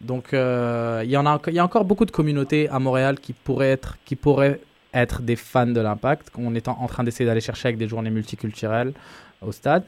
[0.00, 3.34] Donc euh, il y en a, y a encore beaucoup de communautés à Montréal qui
[3.34, 4.60] pourraient être, qui pourraient
[4.94, 8.10] être des fans de l'Impact, qu'on est en, train d'essayer d'aller chercher avec des journées
[8.10, 8.92] multiculturelles
[9.40, 9.84] au stade.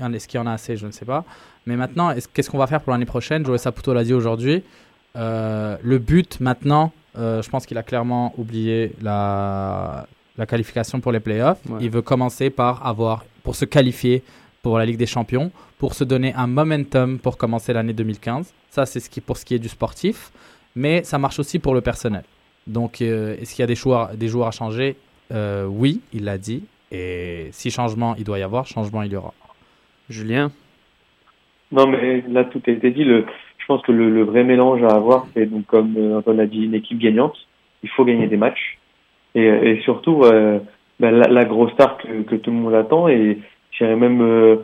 [0.00, 0.76] Est-ce qu'il y en a assez?
[0.76, 1.24] Je ne sais pas.
[1.66, 3.44] Mais maintenant, est-ce- qu'est-ce qu'on va faire pour l'année prochaine?
[3.46, 4.62] Joe Saputo l'a dit aujourd'hui.
[5.16, 10.06] Euh, le but maintenant, euh, je pense qu'il a clairement oublié la,
[10.36, 11.58] la qualification pour les playoffs.
[11.68, 11.78] Ouais.
[11.82, 14.22] Il veut commencer par avoir, pour se qualifier
[14.62, 18.52] pour la Ligue des Champions, pour se donner un momentum pour commencer l'année 2015.
[18.70, 20.32] Ça, c'est ce qui, pour ce qui est du sportif.
[20.74, 22.24] Mais ça marche aussi pour le personnel.
[22.66, 24.96] Donc, euh, est-ce qu'il y a des joueurs, des joueurs à changer?
[25.32, 26.64] Euh, Oui, il l'a dit.
[26.92, 29.34] Et si changement il doit y avoir, changement il y aura.
[30.08, 30.50] Julien?
[31.72, 33.04] Non, mais là, tout a été dit.
[33.04, 33.24] Le,
[33.58, 36.46] je pense que le, le vrai mélange à avoir, c'est donc, comme euh, Antoine a
[36.46, 37.36] dit, une équipe gagnante.
[37.82, 38.78] Il faut gagner des matchs.
[39.34, 40.60] Et, et surtout, euh,
[41.00, 43.38] ben, la, la grosse star que, que tout le monde attend, et
[43.72, 44.56] j'irais même euh,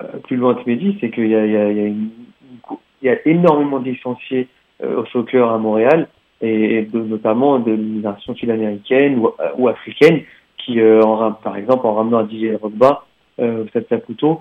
[0.00, 1.84] euh, plus loin que Mehdi, c'est qu'il y a, il y, a, il y, a
[1.86, 2.10] une-
[2.50, 4.48] une cou- il y a énormément de licenciés
[4.82, 6.08] euh, au soccer à Montréal,
[6.40, 10.22] et, et de- notamment de l'immigration sud-américaine ou, euh, ou africaine,
[10.58, 13.04] qui, euh, en, par exemple, en ramenant à Didier Drogba,
[13.38, 14.40] euh, Saputo,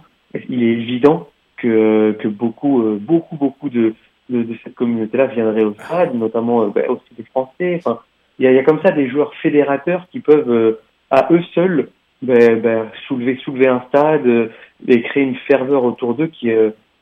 [0.50, 1.28] il est évident
[1.58, 3.94] que, que beaucoup, euh, beaucoup, beaucoup de,
[4.30, 7.76] de, de cette communauté-là viendraient au stade, notamment euh, bah, aussi des Français.
[7.78, 8.00] Enfin,
[8.40, 10.80] il y a, y a comme ça des joueurs fédérateurs qui peuvent, euh,
[11.12, 11.90] à eux seuls,
[12.22, 14.50] bah, bah, soulever, soulever un stade euh,
[14.88, 16.50] et créer une ferveur autour d'eux qui,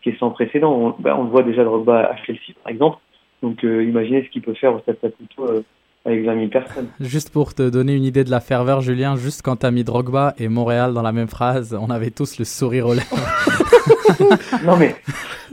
[0.01, 0.73] qui est sans précédent.
[0.73, 2.97] On, bah, on le voit déjà Drogba à Chelsea, par exemple.
[3.43, 5.61] Donc, euh, imaginez ce qu'il peut faire au stade Saputo euh,
[6.05, 6.87] avec 20 000 personnes.
[6.99, 9.83] Juste pour te donner une idée de la ferveur, Julien, juste quand tu as mis
[9.83, 13.05] Drogba et Montréal dans la même phrase, on avait tous le sourire aux lèvres.
[14.65, 14.95] non mais,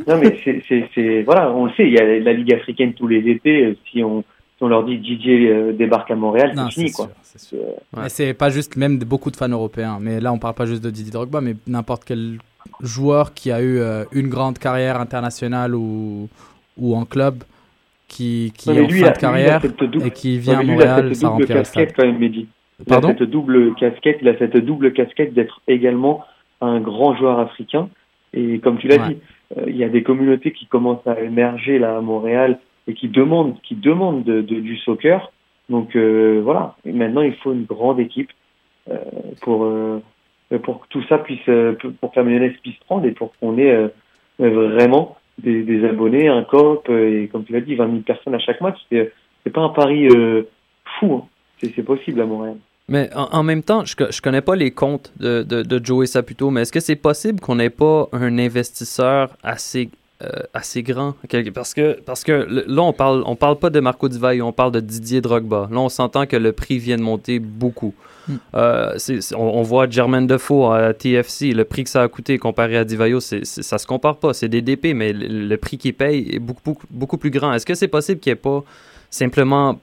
[0.06, 3.28] non mais c'est, voilà, on le sait, il y a la Ligue africaine tous les
[3.28, 3.66] étés.
[3.66, 6.94] euh, Si on, si on leur dit DJ euh, débarque à Montréal, c'est fini c'est
[6.94, 7.10] quoi.
[7.96, 8.34] Ouais.
[8.34, 9.98] Pas juste, même beaucoup de fans européens.
[10.00, 12.38] Mais là, on parle pas juste de Didier Drogba, mais n'importe quel
[12.80, 16.28] joueur qui a eu euh, une grande carrière internationale ou,
[16.76, 17.42] ou en club,
[18.10, 21.28] qui, est en fin a- de carrière double- et qui vient à lui, Montréal, ça
[21.28, 21.84] remplit le stade.
[21.86, 22.48] casquette quand même, Mehdi.
[22.86, 26.24] Il a cette double casquette, il a cette double casquette d'être également
[26.60, 27.88] un grand joueur africain.
[28.34, 29.08] Et comme tu l'as Ouais.
[29.14, 29.16] dit,
[29.58, 32.58] euh, il y a des communautés qui commencent à émerger là à Montréal
[32.88, 35.30] et qui demandent, qui demandent de, de- du soccer.
[35.68, 36.74] Donc euh, voilà.
[36.84, 38.30] Et maintenant, il faut une grande équipe
[38.90, 38.96] euh,
[39.42, 39.66] pour
[40.64, 41.48] pour que tout ça puisse,
[42.00, 43.88] pour que la mayonnaise puisse prendre et pour qu'on ait
[44.40, 48.38] vraiment des, abonnés, un cop euh, et comme tu l'as dit, 20 000 personnes à
[48.38, 48.78] chaque match.
[48.90, 49.12] C'est
[49.44, 50.42] c'est pas un pari euh,
[50.98, 51.14] fou.
[51.14, 51.28] Hein.
[51.58, 52.56] C'est c'est possible à Montréal.
[52.88, 56.50] Mais en, même temps, je, je connais pas les comptes de, de, de Joey Saputo,
[56.50, 59.90] mais est-ce que c'est possible qu'on n'ait pas un investisseur assez,
[60.54, 61.14] assez grand?
[61.54, 64.52] Parce que, parce que là, on parle, on parle pas de Marco Di Vaio, on
[64.52, 65.68] parle de Didier Drogba.
[65.70, 67.94] Là, on s'entend que le prix vient de monter beaucoup.
[68.28, 68.36] Hmm.
[68.54, 68.96] Euh,
[69.34, 72.84] on, on voit Jermaine Defoe à TFC, le prix que ça a coûté comparé à
[72.84, 74.34] Divayo, c'est, c'est- ça se compare pas.
[74.34, 77.52] C'est des DP, mais le, le prix qu'il paye est beaucoup, beaucoup, beaucoup plus grand.
[77.54, 78.62] Est-ce que c'est possible qu'il n'y ait pas
[79.10, 79.80] simplement.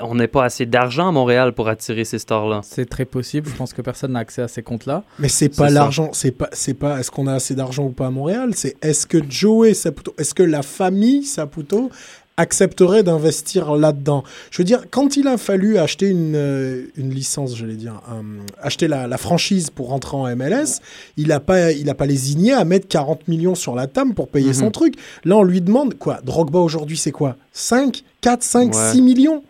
[0.00, 2.62] On n'ait pas assez d'argent à Montréal pour attirer ces stars-là?
[2.64, 3.48] C'est très possible.
[3.48, 5.04] Je pense que personne n'a accès à ces comptes-là.
[5.20, 8.08] Mais c'est pas l'argent, c'est pas, c'est pas, est-ce qu'on a assez d'argent ou pas
[8.08, 8.50] à Montréal?
[8.56, 11.90] C'est est-ce que Joey Saputo, est-ce que la famille Saputo
[12.36, 14.24] accepterait d'investir là-dedans?
[14.50, 18.00] Je veux dire, quand il a fallu acheter une, euh, une licence, je vais dire,
[18.10, 18.22] euh,
[18.60, 20.80] acheter la, la franchise pour rentrer en MLS,
[21.16, 24.26] il a pas, il a pas lésigné à mettre 40 millions sur la table pour
[24.28, 24.54] payer Mhm.
[24.54, 24.94] son truc.
[25.24, 27.36] Là, on lui demande quoi Drogba aujourd'hui, c'est quoi?
[27.52, 28.90] 5, 4, 5, Ouais.
[28.92, 29.42] 6 millions?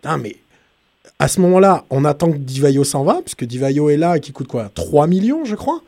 [0.00, 0.36] Putain, mais
[1.18, 4.32] à ce moment-là, on attend que Divayo s'en va, puisque Divayo est là et qui
[4.32, 4.70] coûte quoi?
[4.74, 5.82] 3 millions, je crois?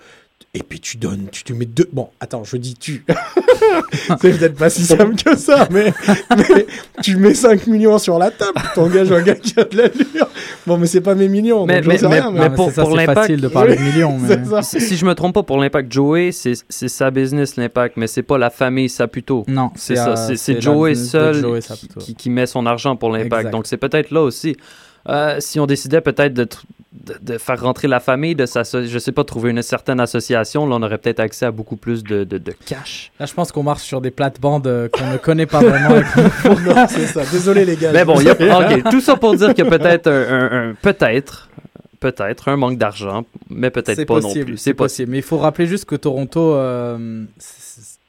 [0.54, 1.88] Et puis tu donnes, tu te mets deux.
[1.94, 3.06] Bon, attends, je dis tu.
[4.20, 5.94] c'est peut-être pas si simple que ça, mais,
[6.36, 6.66] mais
[7.02, 10.28] tu mets 5 millions sur la table, tu engages un gars qui a de l'allure.
[10.66, 12.30] Bon, mais c'est pas mes millions, Mais- donc mais- sais mais- rien.
[12.30, 14.18] mais pour- c'est ça, pour c'est l'impact- facile de parler de millions.
[14.18, 14.28] Mais...
[14.28, 14.60] c'est ça.
[14.62, 18.06] si, si je me trompe pas, pour l'impact Joey, c'est c'est sa business, l'impact, mais
[18.06, 19.44] c'est pas la famille Saputo.
[19.48, 21.60] Non, C'est ça, euh, c'est- Joey seul Joey
[21.98, 23.48] qui, qui- met son argent pour l'impact.
[23.50, 24.58] Donc c'est peut-être là aussi.
[25.08, 26.44] Euh, si on décidait peut-être de,
[26.92, 30.76] de, de faire rentrer la famille, de je sais pas, trouver une certaine association, là
[30.76, 33.10] on aurait peut-être accès à beaucoup plus de, de, de cash.
[33.18, 35.96] Là, je pense qu'on marche sur des plates-bandes euh, qu'on ne connaît pas vraiment.
[36.64, 37.22] Non, c'est ça.
[37.30, 37.92] Désolé les gars.
[37.92, 41.48] Mais bon, y a- tout ça pour dire a peut-être un, un- un- peut-être,
[41.98, 44.56] peut-être un manque d'argent, mais peut-être C'est pas possible, non plus.
[44.58, 45.10] C'est possible.
[45.12, 47.24] Mais il faut rappeler juste que Toronto, euh,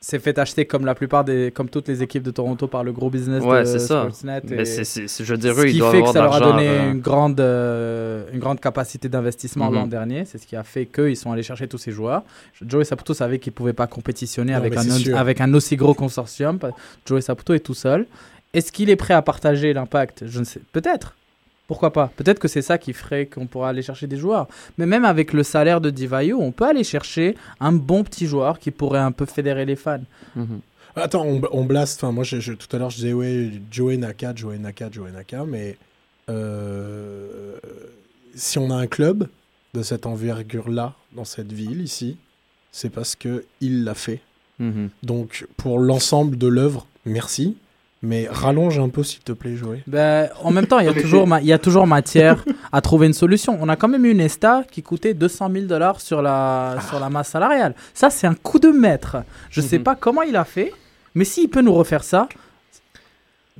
[0.06, 2.92] s'est fait acheter comme la plupart des, comme toutes les équipes de Toronto par le
[2.92, 3.78] gros business Ouais, de.
[3.80, 4.42] Sportsnet.
[4.50, 6.92] Mais c'est, c'est- je dire, ce ils qui fait que ça leur a donné euh,
[6.92, 9.76] une grande, euh, une grande capacité d'investissement Mhm.
[9.76, 10.26] l'an dernier.
[10.26, 12.24] C'est ce qui a fait qu'ils sont allés chercher tous ces joueurs.
[12.66, 15.18] Joey Saputo savait qu'il ne pouvait pas compétitionner Non, avec un, sûr.
[15.18, 16.60] avec un aussi gros consortium.
[17.06, 18.06] Joey Saputo est tout seul.
[18.54, 20.26] Est-ce qu'il est prêt à partager l'impact?
[20.28, 20.60] Je ne sais.
[20.74, 21.16] Peut-être.
[21.68, 22.12] Pourquoi pas?
[22.18, 24.48] Peut-être que c'est ça qui ferait qu'on pourra aller chercher des joueurs.
[24.78, 28.60] Mais même avec le salaire de Divayo, on peut aller chercher un bon petit joueur
[28.60, 30.02] qui pourrait un peu fédérer les fans.
[30.36, 30.60] mhm.
[30.96, 32.04] Attends, on, on blast.
[32.04, 35.12] Enfin, moi, je, je- tout à l'heure, je disais, ouais, Joey Naka, Joey Naka, Joey
[35.12, 35.44] Naka.
[35.46, 35.78] Mais
[36.30, 37.58] euh,
[38.36, 39.28] si on a un club
[39.74, 42.18] de cette envergure-là, dans cette ville, ici,
[42.72, 44.22] c'est parce que il l'a fait.
[44.60, 44.90] Mhm.
[45.02, 47.58] Donc, pour l'ensemble de l'œuvre, merci.
[48.06, 49.82] Mais rallonge un peu, s'il te plaît, Joey.
[49.88, 52.44] Ben, en même temps, il y, a toujours c'est- ma- il y a toujours matière
[52.74, 53.58] à trouver une solution.
[53.62, 57.00] On a quand même eu une ESTA qui coûtait 200 000 dollars sur la, sur
[57.00, 57.74] la masse salariale.
[57.94, 59.18] Ça, c'est un coup de maître.
[59.50, 59.84] Je sais Mhm.
[59.84, 60.74] pas comment il a fait,
[61.16, 62.28] mais s'il peut nous refaire ça,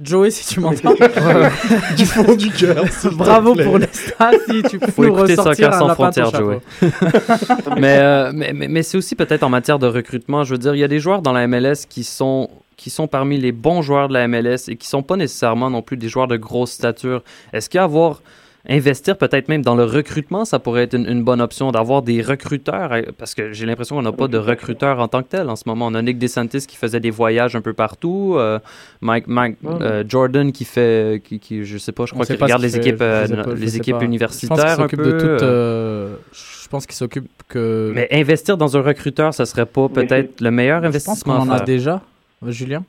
[0.02, 0.94] Joey, si tu m'entends,
[1.96, 2.84] du fond du cœur.
[3.14, 3.64] bravo plaît.
[3.64, 4.32] pour l'ESTA.
[4.50, 6.32] Si tu peux Faut nous ressortir un sans frontières.
[6.36, 6.60] Joey.
[7.78, 10.44] mais, euh, mais, mais, mais c'est aussi peut-être en matière de recrutement.
[10.44, 13.08] Je veux dire, il y a des joueurs dans la MLS qui sont, qui sont
[13.08, 16.10] parmi les bons joueurs de la MLS et qui sont pas nécessairement non plus des
[16.10, 17.24] joueurs de grosse stature.
[17.54, 18.22] Est-ce qu'avoir
[18.70, 22.22] investir peut-être même dans le recrutement, ça pourrait être une, une bonne option d'avoir des
[22.22, 25.50] recruteurs, euh, parce que j'ai l'impression qu'on n'a pas de recruteurs en tant que tel
[25.50, 25.88] en ce moment.
[25.88, 28.60] On a Nick DeSantis qui faisait des voyages un peu partout, euh,
[29.02, 29.74] Mike, Mike Ouais.
[29.82, 32.78] euh, Jordan qui fait, qui, qui, je sais pas, je crois qu'il regarde les fait,
[32.78, 34.00] équipes, euh, pas, je les équipes pas.
[34.00, 35.12] Je pense universitaires qu'il un s'occupe peu.
[35.14, 36.30] de toute.
[36.64, 37.92] Je pense qu'il s'occupe que.
[37.94, 41.50] Mais investir dans un recruteur, ça serait pas peut-être le meilleur je pense investissement qu'on
[41.50, 42.02] en a déjà.
[42.46, 42.84] Euh, Julien?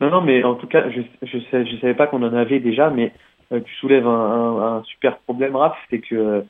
[0.00, 3.12] Non, non, mais en tout cas, je je, savais pas qu'on en avait déjà, mais
[3.52, 6.44] euh, tu soulèves un, super problème, Raph, c'est que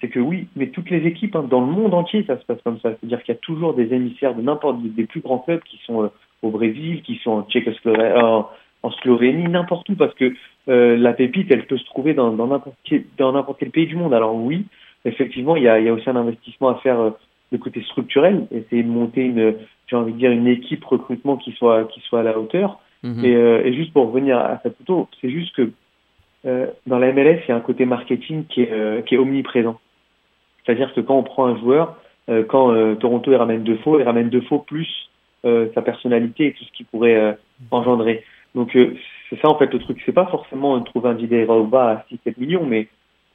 [0.00, 2.60] c'est que oui, mais toutes les équipes hein, dans le monde entier, ça se passe
[2.64, 2.90] comme ça.
[2.90, 6.04] C'est-à-dire qu'il y a toujours des émissaires de n'importe des plus grands clubs qui sont
[6.04, 6.08] euh,
[6.42, 8.46] au Brésil, qui sont en Tchécoslovaquie,
[8.82, 10.32] en Slovénie, n'importe où, parce que
[10.68, 12.76] euh, la pépite, elle peut se trouver dans n'importe
[13.18, 14.14] dans n'importe quel pays du monde.
[14.14, 14.66] Alors oui,
[15.04, 17.10] effectivement, il y a, il y a aussi un investissement à faire euh,
[17.52, 19.54] de côté structurel, essayer de monter une,
[19.90, 22.78] j'ai envie de dire, une équipe recrutement qui soit qui soit à la hauteur.
[23.02, 23.24] Mhm.
[23.24, 25.70] Et, euh, et juste pour revenir à Saputo, c'est juste que
[26.46, 29.18] euh, dans la MLS, il y a un côté marketing qui est, euh, qui est
[29.18, 29.78] omniprésent.
[30.64, 31.96] C'est-à-dire que quand on prend un joueur,
[32.28, 35.10] euh, quand euh, Toronto il ramène deux faux, il ramène deux faux plus
[35.44, 37.32] euh, sa personnalité et tout ce qu'il pourrait euh,
[37.70, 38.24] engendrer.
[38.54, 38.94] Donc euh,
[39.28, 40.02] c'est ça en fait le truc.
[40.04, 42.88] C'est pas forcément de trouver un Didier Drogba à 6-7 millions, mais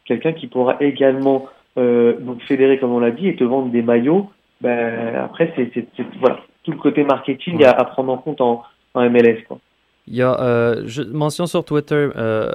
[0.05, 1.47] quelqu'un qui pourra également
[1.77, 4.29] euh, donc fédérer comme on l'a dit et te vendre des maillots.
[4.61, 5.71] Ben après c'est
[6.19, 7.65] voilà tout le côté marketing Ouais.
[7.65, 9.59] à, à prendre en compte en, en MLS quoi.
[10.07, 12.51] Il y a, euh, je mention sur Twitter, euh,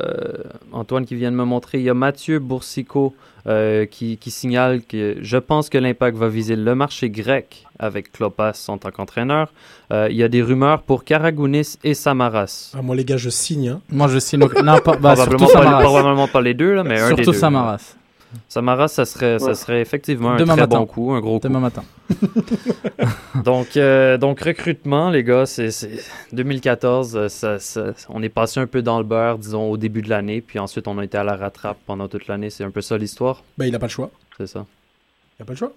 [0.73, 3.13] Antoine qui vient de me montrer, il y a Mathieu Boursicot
[3.49, 8.13] euh, qui, qui signale que je pense que l'Impact va viser le marché grec avec
[8.13, 9.49] Klopas en tant qu'entraîneur.
[9.93, 12.73] Euh, il y a des rumeurs pour Karagounis et Samaras.
[12.79, 13.69] Ah, moi, les gars, je signe.
[13.71, 13.81] hein.
[13.91, 14.39] Moi, je signe.
[14.63, 15.83] Non, pas, bah, surtout probablement, pas, Samaras.
[15.83, 17.37] probablement pas les deux, là, mais un des Surtout deux.
[17.39, 17.97] Samaras.
[18.49, 20.67] Samaras, ça serait, ça serait effectivement un très matin.
[20.81, 21.49] bon coup, un gros coup.
[21.49, 21.83] Demain matin.
[23.45, 28.61] Donc, euh, donc recrutement, les gars, c'est c'est- 2014, euh, ça, ça- on est passé
[28.61, 31.17] un peu dans le beurre, disons, au début de l'année, puis ensuite on a été
[31.19, 32.51] à la rattrape pendant toute l'année.
[32.51, 34.11] C'est un peu ça l'histoire, Bah, il n'a pas le choix.
[34.39, 34.67] c'est ça.
[35.39, 35.73] Il n'a pas le choix.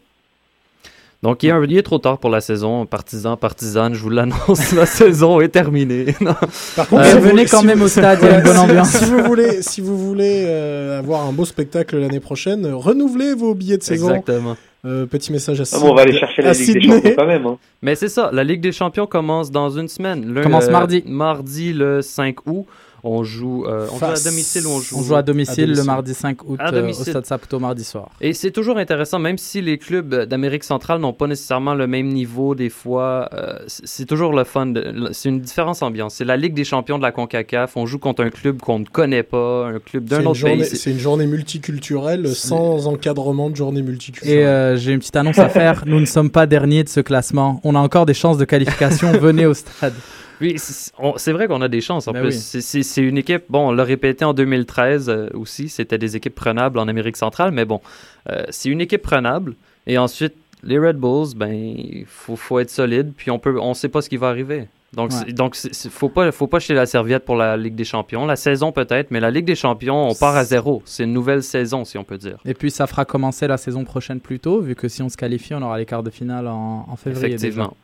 [1.24, 2.86] Donc, il est, un- il est trop tard pour la saison.
[2.86, 6.14] Partisan, partisane, je vous l'annonce, la saison est terminée.
[6.22, 6.36] Non.
[6.76, 8.58] Par contre, Euh, venez quand si même vous- au stade, il y a une bonne
[8.66, 8.90] ambiance.
[8.90, 13.56] Si vous voulez, si vous voulez euh, avoir un beau spectacle l'année prochaine, renouvelez vos
[13.56, 14.10] billets de saison.
[14.10, 14.56] Exactement.
[14.86, 16.82] Euh, petit message à Ah bon, on va aller chercher la Ligue des.
[16.90, 17.46] Champions quand même.
[17.46, 17.58] Hein.
[17.82, 20.26] Mais c'est ça, la Ligue des Champions commence dans une semaine.
[20.26, 21.04] Le, Commence mardi.
[21.08, 22.66] Mardi, le 5 août.
[23.06, 24.98] On joue, euh, on joue à domicile ou on joue...
[25.00, 25.82] On joue à domicile, à domicile?
[25.82, 26.94] le mardi 5 août À euh, au.
[26.94, 28.10] Stade Saputo mardi soir.
[28.22, 32.08] Et c'est toujours intéressant, même si les clubs d'Amérique centrale n'ont pas nécessairement le même
[32.08, 34.68] niveau des fois, euh, c'est toujours le fun.
[34.68, 36.16] de- C'est une différence ambiance.
[36.16, 37.76] C'est la Ligue des champions de la CONCACAF.
[37.76, 40.66] On joue contre un club qu'on ne connaît pas, un club d'un autre journée, pays.
[40.78, 44.46] C'est- une journée multiculturelle sans encadrement de journée Et multiculturelle.
[44.46, 45.84] euh, j'ai une petite annonce à faire.
[45.86, 47.60] Nous ne sommes pas derniers de ce classement.
[47.66, 49.12] On a encore des chances de qualification.
[49.20, 49.94] Venez au stade.
[50.42, 52.56] Oui, c'est vrai qu'on a des chances en Ben plus.
[52.56, 52.62] oui.
[52.62, 56.80] C'est- une équipe, bon, on l'a répété en 2013 euh, aussi, c'était des équipes prenables
[56.80, 57.82] en Amérique centrale, mais bon,
[58.30, 59.56] euh, c'est une équipe prenable.
[59.88, 63.74] Et ensuite, les Red Bulls, ben, il faut, faut être solide, puis on peut, on
[63.74, 64.68] sait pas ce qui va arriver.
[64.94, 65.34] Donc, Ouais.
[65.34, 65.56] donc,
[65.90, 68.28] faut pas, faut pas jeter la serviette pour la Ligue des Champions.
[68.28, 70.84] La saison peut-être, mais la Ligue des Champions, on part à zéro.
[70.86, 72.38] C'est une nouvelle saison, si on peut dire.
[72.46, 75.18] Et puis ça fera commencer la saison prochaine plus tôt, vu que si on se
[75.18, 77.34] qualifie, on aura les quarts de finale en, en février.
[77.34, 77.76] Effectivement.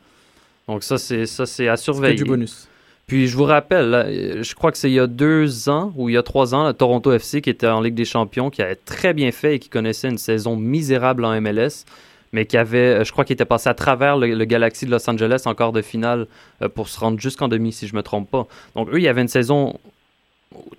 [0.70, 2.16] Donc ça, c'est ça, c'est à que surveiller.
[2.16, 2.68] du bonus.
[3.08, 5.92] Puis je vous rappelle, là, euh, je crois que c'est il y a deux ans
[5.96, 8.52] ou il y a trois ans, le Toronto FC qui était en Ligue des Champions,
[8.52, 11.86] qui avait très bien fait et qui connaissait une saison misérable en MLS.
[12.34, 15.42] mais qui avait, je crois qu'il était passé à travers le, Galaxy de Los Angeles
[15.46, 16.28] en quart de finale
[16.76, 18.46] pour se rendre jusqu'en demi, si je me trompe pas.
[18.76, 19.80] Donc eux, il y avait une saison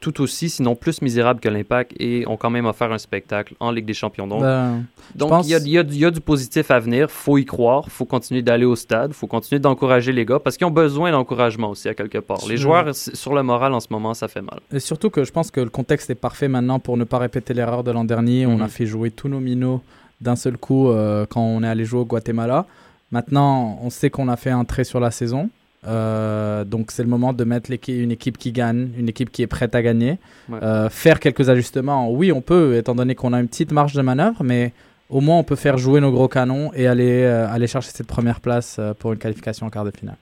[0.00, 3.70] tout aussi, sinon plus misérable que l'Impact et ont quand même offert un spectacle en
[3.70, 4.26] Ligue des Champions.
[4.26, 7.10] Donc, ben, donc il, y a, du positif à venir.
[7.10, 7.88] faut y croire.
[7.88, 9.12] faut continuer d'aller au stade.
[9.12, 12.38] faut continuer d'encourager les gars parce qu'ils ont besoin d'encouragement aussi à quelque part.
[12.48, 14.60] Les joueurs, sur le moral en ce moment, ça fait mal.
[14.72, 17.54] Et surtout que je pense que le contexte est parfait maintenant pour ne pas répéter
[17.54, 18.46] l'erreur de l'an dernier.
[18.46, 18.68] On a mhm.
[18.68, 19.82] fait jouer tous nos minots
[20.20, 22.66] d'un seul coup euh, quand on est allé jouer au Guatemala.
[23.12, 25.50] Maintenant, on sait qu'on a fait un trait sur la saison.
[25.86, 29.46] Euh, donc c'est le moment de mettre une équipe qui gagne, une équipe qui est
[29.46, 30.18] prête à gagner.
[30.52, 34.02] Euh, faire quelques ajustements, oui on peut, étant donné qu'on a une petite marge de
[34.02, 34.72] manœuvre, mais
[35.08, 38.06] au moins on peut faire jouer nos gros canons et aller, euh, aller chercher cette
[38.06, 40.16] première place pour une qualification en quart de finale.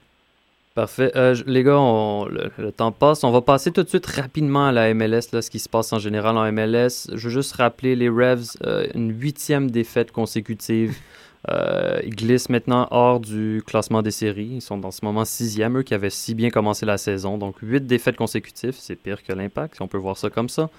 [0.75, 1.11] Parfait.
[1.45, 3.25] les gars, le, temps passe.
[3.25, 5.91] On va passer tout de suite rapidement à la MLS, là, ce qui se passe
[5.91, 7.09] en général en MLS.
[7.13, 8.55] Je veux juste rappeler les Revs,
[8.93, 10.95] une huitième défaite consécutive.
[11.47, 14.51] Euh, ils glissent maintenant hors du classement des séries.
[14.55, 17.37] Ils sont en ce moment sixième, eux qui avaient si bien commencé la saison.
[17.37, 20.69] Donc huit défaites consécutives, c'est pire que l'impact, si on peut voir ça comme ça.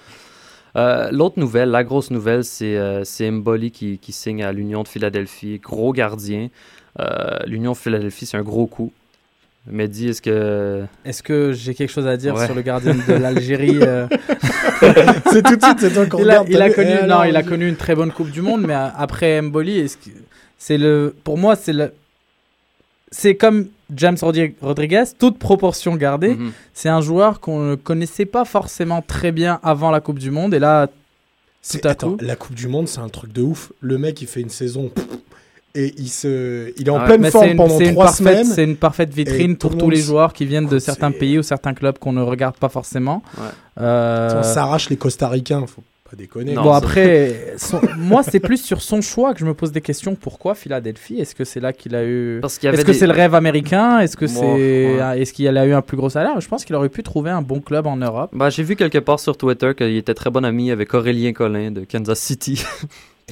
[0.76, 4.88] Euh, l'autre nouvelle, la grosse nouvelle, c'est euh, Mboli qui, qui, signe à l'Union de
[4.88, 5.58] Philadelphie.
[5.58, 6.48] Gros gardien.
[7.46, 8.92] L'Union de Philadelphie, c'est un gros coup.
[9.66, 10.84] Mehdi, est-ce que.
[11.04, 13.78] Est-ce que j'ai quelque chose à dire sur le gardien de l'Algérie
[14.80, 17.42] C'est tout de suite, c'est toi qu'on il, a, il a connu, non, il a
[17.42, 20.10] connu une très bonne Coupe du Monde, mais après Mboli, est-ce que
[20.60, 21.92] c'est le, pour moi, c'est le,
[23.10, 24.18] c'est comme James
[24.60, 26.34] Rodriguez, toute proportion gardée.
[26.36, 26.52] Mhm.
[26.74, 30.52] C'est un joueur qu'on ne connaissait pas forcément très bien avant la Coupe du Monde.
[30.52, 33.72] Et là, tout à attends, la Coupe du Monde, c'est un truc de ouf.
[33.80, 34.90] Le mec, il fait une saison.
[35.74, 38.44] et il, se, il est en ah pleine forme pendant trois semaines.
[38.44, 41.72] C'est une parfaite vitrine pour tous les joueurs qui viennent de certains pays ou certains
[41.72, 43.22] clubs qu'on ne regarde pas forcément.
[43.80, 45.66] Euh, on s'arrache les Costaricains.
[45.66, 45.82] Faut
[46.16, 46.54] déconner.
[46.54, 47.54] bon, après,
[47.98, 50.14] moi, c'est plus sur son choix que je me pose des questions.
[50.14, 51.20] Pourquoi Philadelphie?
[51.20, 52.40] Est-ce que c'est là qu'il a eu.
[52.42, 54.00] Est-ce que c'est le rêve américain?
[54.00, 54.98] Est-ce que c'est.
[55.16, 56.40] Est-ce qu'il a eu un plus gros salaire?
[56.40, 58.30] Je pense qu'il aurait pu trouver un bon club en Europe.
[58.32, 61.70] Bah, J'ai vu quelque part sur Twitter qu'il était très bon ami avec Aurélien Collin
[61.70, 62.62] de Kansas City.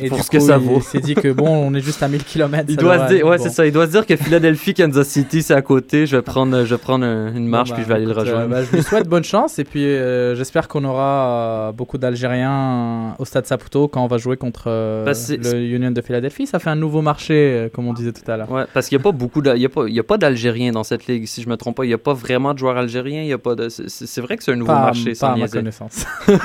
[0.00, 0.78] Et pour ce que ça vaut.
[0.78, 2.64] Il s'est dit que bon, on est juste à 1000 km.
[2.68, 3.66] Il doit se dire, ouais, c'est ça.
[3.66, 6.06] Il doit se dire que Philadelphie, Kansas City, c'est à côté.
[6.06, 8.48] Je vais prendre, je vais prendre une marche puis je vais aller le bah, rejoindre.
[8.48, 13.24] Bah, je lui souhaite bonne chance et puis euh, j'espère qu'on aura beaucoup d'Algériens au
[13.24, 16.46] Stade Saputo quand on va jouer contre euh, bah, le Union de Philadelphie.
[16.46, 18.50] Ça fait un nouveau marché, euh, comme on disait tout à l'heure.
[18.50, 20.18] Ouais, parce qu'il n'y a pas beaucoup, il y a pas, il y a pas
[20.18, 21.26] d'Algériens dans cette ligue.
[21.26, 23.22] Si je me trompe pas, il n'y a pas vraiment de joueurs algériens.
[23.22, 23.68] Il y a pas de.
[23.68, 25.12] C'est vrai que c'est un nouveau marché.
[25.18, 26.06] Pas à ma connaissance.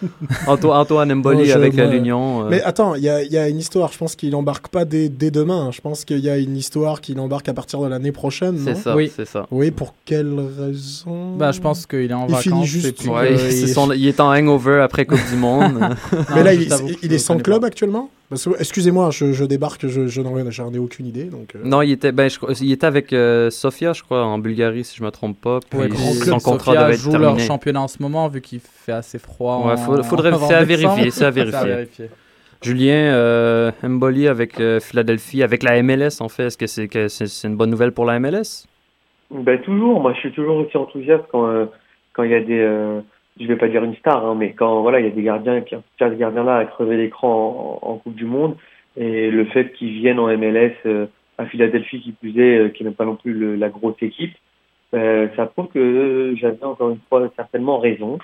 [0.46, 2.48] Antoine Mboli avec l'Union.
[2.48, 5.08] Mais attends, il y a, y a une histoire je pense qu'il embarque pas dès,
[5.08, 5.70] demain.
[5.70, 8.58] Je pense qu'il y a une histoire qu'il embarque à partir de l'année prochaine.
[8.58, 8.96] C'est ça.
[8.96, 9.46] Oui, c'est ça.
[9.50, 12.42] Oui, pour quelle raison Bah, je pense qu'il est en il vacances.
[12.42, 13.04] Finit juste.
[13.04, 14.08] il...
[14.08, 15.80] est en hangover après Coupe du Monde.
[16.34, 18.10] Mais là, il, est sans club actuellement?
[18.58, 21.24] Excusez-moi, je, débarque, je, je n'en ai aucune idée.
[21.24, 21.60] Donc, euh.
[21.64, 22.28] Non, il était, ben,
[22.60, 25.58] il était avec euh, Sofia, je crois, en Bulgarie, si je me trompe pas.
[25.68, 28.92] Puis grand club, son contrat Sofia joue leur championnat en ce moment, vu qu'il fait
[28.92, 29.66] assez froid.
[29.66, 32.08] Ouais, faudrait, c'est à vérifier, c'est à vérifier.
[32.62, 37.56] Julien, euh, Mboli avec euh, Philadelphie, avec la MLS en fait, est-ce que c'est une
[37.56, 38.66] bonne nouvelle pour la MLS
[39.30, 41.66] Ben toujours, moi je suis toujours aussi enthousiaste quand euh,
[42.12, 43.00] quand il y a des, euh,
[43.40, 45.58] je vais pas dire une star, hein, mais quand voilà il y a des gardiens
[45.62, 48.56] puis un gardien là à crever l'écran en, Coupe du Monde.
[48.96, 50.74] Et le fait qu'ils viennent en MLS
[51.38, 54.36] à Philadelphie qui plus est, qui n'est pas non plus la grosse équipe,
[54.92, 58.18] ça prouve que j'avais encore une fois certainement raison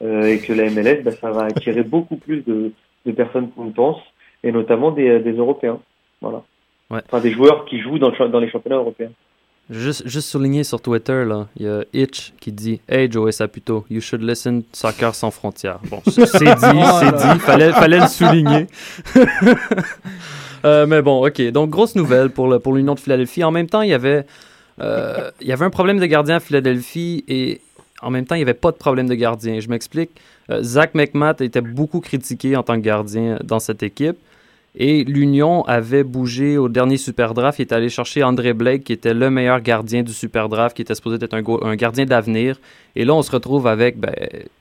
[0.00, 2.72] et que la MLS, ben, ça va attirer beaucoup plus de
[3.06, 4.00] de personnes qu'on pense,
[4.42, 5.80] et notamment des, euh, des Européens.
[6.20, 6.42] Voilà.
[6.90, 7.00] Ouais.
[7.06, 9.10] Enfin, des joueurs qui jouent dans, dans les championnats européens.
[9.70, 13.86] Juste, juste souligner sur Twitter, là, il y a Itch qui dit Hey Joey Saputo,
[13.88, 15.78] you should listen Soccer sans frontières.
[15.88, 16.28] Bon, c'est dit,
[17.00, 18.66] c'est dit, fallait, fallait le souligner.
[20.64, 21.40] euh, mais bon, ok.
[21.52, 23.44] Donc, grosse nouvelle pour l'Union pour de Philadelphie.
[23.44, 24.26] En même temps, il y avait.
[24.80, 27.60] Euh, il y avait un problème de gardien à Philadelphie et
[28.02, 29.60] en même temps, il n'y avait pas de problème de gardien.
[29.60, 30.10] Je m'explique.
[30.50, 34.16] Euh, Zach McMath était beaucoup critiqué en tant que gardien dans cette équipe.
[34.74, 37.58] Et l'Union avait bougé au dernier Super Draft.
[37.58, 40.82] Il est allé chercher André Blake, qui était le meilleur gardien du Super Draft, qui
[40.82, 42.58] était supposé être un, gardien d'avenir.
[42.96, 44.14] Et là, on se retrouve avec ben,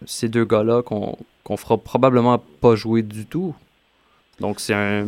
[0.05, 1.17] ces deux gars-là qu'on
[1.49, 3.55] ne fera probablement pas jouer du tout.
[4.41, 5.07] Donc, c'est un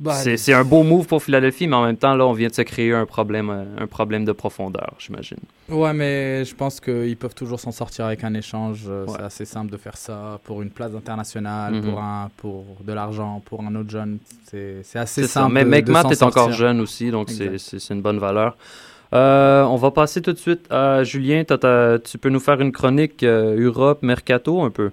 [0.00, 2.54] bah, c'est un beau move pour Philadelphie, mais en même temps, là, on vient de
[2.54, 5.36] se créer un problème, euh, un problème de profondeur, j'imagine.
[5.68, 8.86] Ouais, mais je pense qu'ils peuvent toujours s'en sortir avec un échange.
[8.88, 11.82] Euh, c'est assez simple de faire ça pour une place internationale, mhm.
[11.82, 14.18] pour, un, pour de l'argent, pour un autre jeune.
[14.44, 15.52] C'est assez simple.
[15.52, 18.56] Mais Matt est encore jeune aussi, donc c'est une bonne valeur.
[19.12, 21.44] Euh, on va passer tout de suite à Julien.
[21.44, 24.92] tu peux nous faire une chronique Europe, Mercato un peu?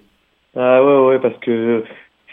[0.57, 1.83] Ah ouais, ouais, parce que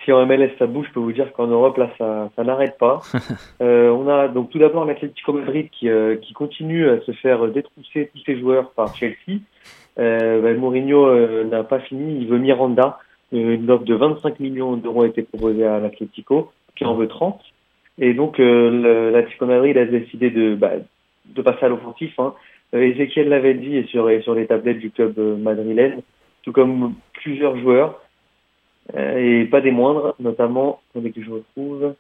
[0.05, 2.79] si en MLS ça bouge, je peux vous dire qu'en Europe là ça, ça n'arrête
[2.79, 3.01] pas.
[3.63, 7.47] euh, on a donc tout d'abord l'Atlético Madrid qui, euh, qui continue à se faire
[7.49, 9.41] détrousser tous ses joueurs par Chelsea.
[9.99, 12.99] Euh, bah, Mourinho euh, n'a pas fini, il veut Miranda.
[13.33, 17.09] Euh, une offre de 25 millions d'euros a été proposée à l'Atlético, qui en veut
[17.09, 17.41] 30.
[17.99, 20.73] Et donc euh, l'Atlético Madrid a décidé de, bah,
[21.27, 22.13] de passer à l'offensif.
[22.19, 22.35] Hein.
[22.73, 26.01] Ezekiel l'avait dit et sur, sur les tablettes du club madrilène,
[26.43, 28.01] tout comme plusieurs joueurs.
[28.95, 31.95] Euh, et pas des moindres, notamment, attendez que je retrouve.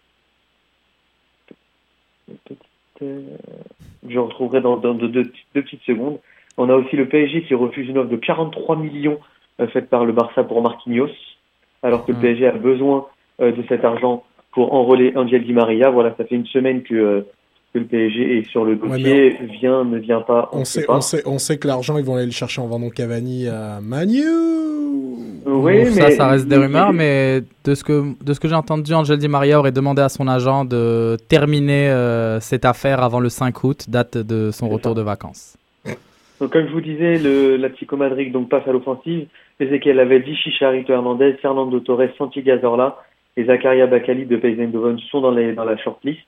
[3.00, 6.18] Je retrouverai dans, dans deux, deux, petites secondes.
[6.56, 9.18] On a aussi le PSG qui refuse une offre de 43 millions
[9.60, 11.08] euh, faite par le Barça pour Marquinhos,
[11.82, 12.20] alors que le mmh.
[12.20, 13.06] PSG a besoin
[13.40, 15.90] euh, de cet argent pour enrôler Angel Di Maria.
[15.90, 17.26] Voilà, ça fait une semaine que
[17.74, 20.48] que le PSG est sur le dossier, ouais, vient, ne vient pas.
[20.52, 20.96] On, on sait, pas.
[20.96, 23.80] on sait, on sait que l'argent, ils vont aller le chercher en vendant Cavani à
[23.82, 24.22] Manu.
[25.44, 28.54] Oui, ça, mais ça reste des rumeurs, mais de ce que, de ce que j'ai
[28.54, 33.20] entendu, Angel Di Maria aurait demandé à son agent de terminer euh, cette affaire avant
[33.20, 34.98] le 5 août, date de son retour ça.
[34.98, 35.56] de vacances.
[36.40, 39.26] Donc, comme je vous disais, le l'Atlético Madrid donc passe à l'offensive.
[39.60, 42.96] Ezequiel avait dit Chicharito Hernandez, Fernando Torres, Santi Gazorla
[43.36, 46.20] et Zakaria Bakali de PSV Eindhoven sont dans, les, dans la shortlist.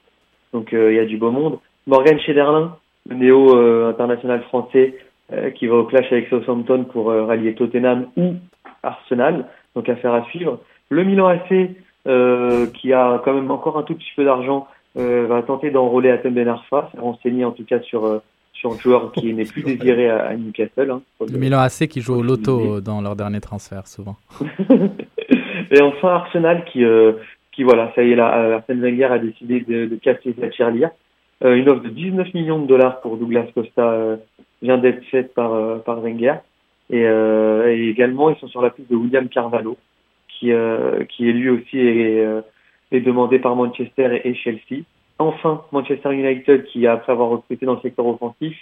[0.57, 1.59] Donc il euh, y a du beau monde.
[1.87, 2.77] Morgan Schneiderlin,
[3.11, 4.95] le néo euh, international français
[5.31, 8.37] euh, qui va au clash avec Southampton pour rallier Tottenham ou
[8.83, 9.45] Arsenal.
[9.75, 10.61] Donc affaire à suivre.
[10.89, 11.71] Le Milan AC
[12.73, 16.49] qui a quand même encore un tout petit peu d'argent va tenter d'enrôler Atem Ben
[16.49, 20.29] Arfa, s'est renseigné en tout cas sur sur un joueur qui n'est plus désiré à,
[20.29, 20.91] à Newcastle.
[20.91, 24.17] Hein, le Milan AC qui joue au loto dans leur dernier transfert souvent.
[25.73, 26.85] Et enfin Arsenal qui
[27.57, 30.91] qui voilà, ça y est là, Arsène Wenger a décidé de, de casser sa tirelire.
[31.43, 34.17] Euh, une offre de 19 millions de dollars pour Douglas Costa euh,
[34.63, 36.37] vient d'être faite par, euh, par Wenger.
[36.91, 39.77] Et, euh, et, également, ils sont sur la piste de William Carvalho,
[40.29, 40.53] qui,
[41.09, 42.25] qui est lui aussi est,
[42.93, 44.85] est demandé par Manchester et, Chelsea.
[45.19, 48.55] Enfin, Manchester United, qui après avoir recruté dans le secteur offensif,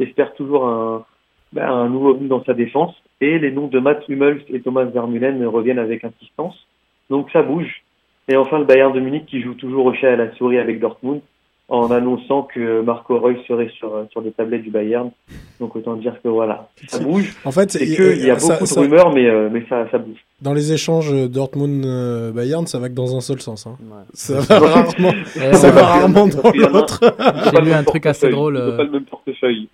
[0.00, 1.04] espère toujours un,
[1.52, 2.94] ben, un nouveau venu dans sa défense.
[3.20, 6.66] Et les noms de Matt Hummels et Thomas Vermeulen reviennent avec insistance.
[7.10, 7.82] Donc ça bouge.
[8.30, 10.78] Et enfin, le Bayern de Munich qui joue toujours au chat à la souris avec
[10.78, 11.20] Dortmund
[11.68, 15.10] en annonçant que Marco Reus serait sur, sur les tablettes du Bayern.
[15.58, 17.36] Donc autant dire que voilà, ça bouge.
[17.44, 19.88] En fait, c'est qu'il y a ça, beaucoup ça, de rumeurs, mais, euh, mais ça,
[19.90, 20.18] ça bouge.
[20.40, 23.66] Dans les échanges Dortmund-Bayern, ça va que dans un seul sens.
[23.66, 23.76] Hein.
[23.80, 24.04] Ouais.
[24.14, 25.12] Ça va rarement,
[25.52, 25.72] ça ouais.
[25.72, 27.00] va rarement dans l'autre.
[27.52, 28.56] J'ai lu un truc assez drôle.
[28.56, 29.68] Euh, pas le même portefeuille.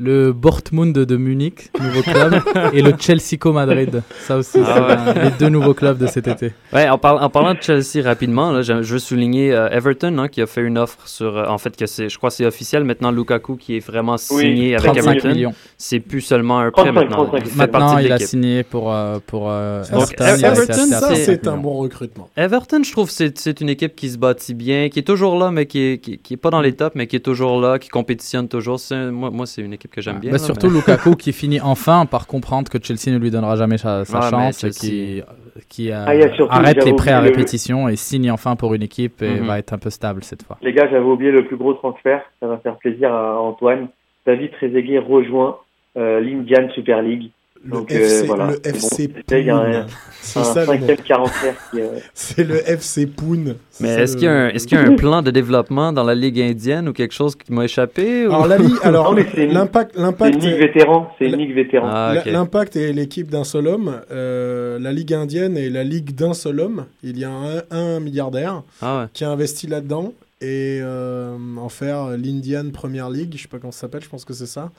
[0.00, 2.40] Le Dortmund de Munich, nouveau club,
[2.72, 4.00] et le Chelsea Madrid.
[4.20, 6.52] Ça aussi, Ah c'est un- les deux nouveaux clubs de cet été.
[6.72, 10.16] Ouais, en, par- en parlant de Chelsea rapidement, là, je, je veux souligner euh, Everton
[10.18, 11.36] hein, qui a fait une offre sur.
[11.36, 13.10] euh, en fait, que c'est, je crois que c'est officiel maintenant.
[13.10, 15.52] Lukaku qui est vraiment signé avec 35 Everton.
[15.76, 17.26] C'est plus seulement un prêt 35, maintenant.
[17.26, 17.48] 35.
[17.50, 20.86] Il Maintenant, il a signé pour, euh, pour euh, Donc, Everton.
[20.86, 22.28] ça, 35 c'est un bon recrutement.
[22.36, 25.50] Everton, je trouve c'est, c'est une équipe qui se bâtit bien, qui est toujours là,
[25.50, 27.80] mais qui est, qui, qui est pas dans les tops, mais qui est toujours là,
[27.80, 28.78] qui compétitionne toujours.
[28.78, 30.30] C'est, moi, moi, c'est une équipe que j'aime bien.
[30.32, 33.56] Bah, là, surtout mais- Lukaku qui finit enfin par comprendre que Chelsea ne lui donnera
[33.56, 35.22] jamais sa, sa Ouais, mais chance, et Chelsea- qui,
[35.68, 39.22] qui euh, Ah, arrête les prêts à le- répétition et signe enfin pour une équipe
[39.22, 39.46] et Mhm.
[39.46, 40.56] va être un peu stable cette fois.
[40.62, 42.22] Les gars, j'avais oublié le plus gros transfert.
[42.40, 43.88] Ça va faire plaisir à Antoine.
[44.26, 45.56] David Trezeguet rejoint
[45.96, 47.30] euh, l'Indian Super League.
[47.64, 48.46] Le Donc, euh, FC, voilà.
[48.46, 49.86] le Bon, FC c'était, il y a un- Poon.
[50.20, 53.54] C'est ça euh, C'est le FC Poon.
[53.80, 55.92] Mais est-ce qu'il y, a un, le- est-ce qu'il y a un plan de développement
[55.92, 59.14] dans la Ligue indienne ou quelque chose qui m'a échappé ou- Alors, la Ligue, alors
[59.14, 61.10] l'impact, c'est l'impact, une ligue vétéran.
[61.18, 61.88] C'est une ligue vétéran.
[61.90, 64.00] Ah, L'impact est l'équipe d'un seul homme.
[64.12, 66.84] Euh, la Ligue indienne est la Ligue d'un seul homme.
[67.02, 69.06] Il y a un, un milliardaire Ah ouais.
[69.12, 73.32] qui a investi là-dedans et euh, en faire l'Indian Premier League.
[73.36, 74.70] Je sais pas comment ça s'appelle, je pense que c'est ça.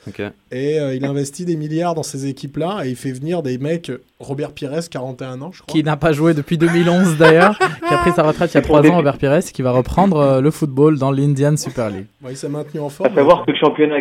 [0.52, 3.92] Et euh, il investit des milliards dans ces équipes-là et il fait venir des mecs.
[4.20, 5.72] Robert Pires, 41 ans, je crois.
[5.74, 7.58] Qui n'a pas joué depuis 2011 d'ailleurs,
[7.88, 9.40] qui a pris sa retraite il y a C'est pour 3 des- ans, Robert Pires,
[9.40, 12.06] qui va reprendre euh, le football dans l'Indian Super League.
[12.24, 13.14] Ouais, il s'est maintenu en À forme.
[13.16, 13.96] savoir que le championnat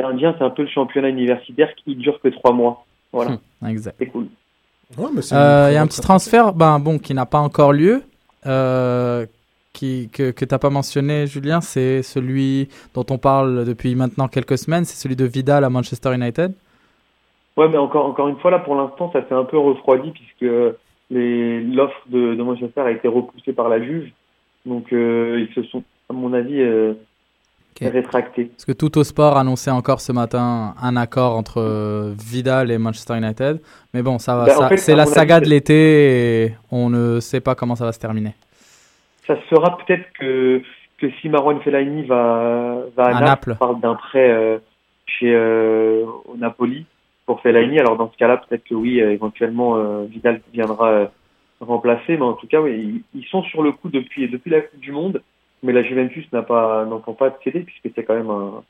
[0.00, 2.84] indien, c'est un peu le championnat universitaire qui dure que trois mois.
[3.12, 3.38] Voilà,
[3.68, 3.94] Exact.
[3.98, 4.26] c'est cool.
[4.98, 8.02] Ouais, Euh, Il y a un petit transfert ben, bon, qui n'a pas encore lieu,
[8.46, 9.26] euh,
[9.74, 11.60] qui, que, que tu n'as pas mentionné, Julien.
[11.60, 14.86] C'est celui dont on parle depuis maintenant quelques semaines.
[14.86, 16.54] C'est celui de Vidal à Manchester United.
[17.58, 20.50] Ouais, mais encore, encore une fois, là, pour l'instant, ça s'est un peu refroidi puisque
[21.10, 24.12] l'offre de, de Manchester a été repoussée par la juge.
[24.64, 26.94] Donc, euh, ils se sont, à mon avis, euh,
[27.80, 28.46] rétractés.
[28.46, 33.16] Parce que tout au sport annonçait encore ce matin un accord entre Vidal et Manchester
[33.16, 33.60] United.
[33.92, 34.44] Mais bon, ça va.
[34.44, 37.76] En ça- fait, c'est la saga avis, de l'été et on ne sait pas comment
[37.76, 38.34] ça va se terminer.
[39.26, 40.62] Ça sera peut-être que,
[40.98, 44.58] que si Marwan Fellaini va, va à, À Naples, on parle d'un prêt euh,
[45.06, 46.86] chez euh, au Napoli
[47.26, 47.78] pour Fellaini.
[47.78, 51.10] Alors, dans ce cas-là, peut-être que oui, euh, éventuellement, Vidal viendra
[51.60, 52.16] remplacer.
[52.16, 54.92] Mais en tout cas, oui, ils, sont sur le coup depuis, depuis la Coupe du
[54.92, 55.22] Monde.
[55.62, 58.62] Mais la Juventus n'a pas, n'entend pas céder puisque c'est quand même un,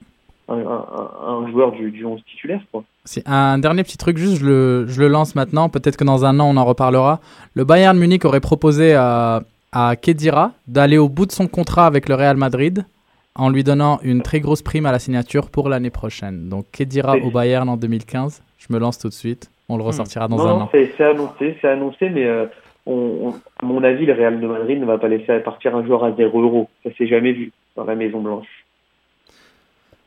[0.49, 2.61] un, joueur du, du 11 titulaire.
[3.05, 5.69] C'est un dernier petit truc, juste je le, je le lance maintenant.
[5.69, 7.21] Peut-être que dans un an on en reparlera.
[7.55, 9.43] Le Bayern Munich aurait proposé à,
[9.75, 12.87] à Kedira d'aller au bout de son contrat avec le Real Madrid
[13.35, 16.49] en lui donnant une très grosse prime à la signature pour l'année prochaine.
[16.49, 18.43] Donc Kedira au Bayern en 2015.
[18.57, 19.51] Je me lance tout de suite.
[19.69, 19.87] On le hmm.
[19.87, 20.71] ressortira dans un an.
[20.73, 22.47] C'est annoncé, c'est annoncé, mais euh,
[22.87, 26.13] à mon avis, le Real de Madrid ne va pas laisser partir un joueur à
[26.13, 26.69] 0 euros.
[26.85, 28.64] Ça s'est jamais vu dans la Maison Blanche.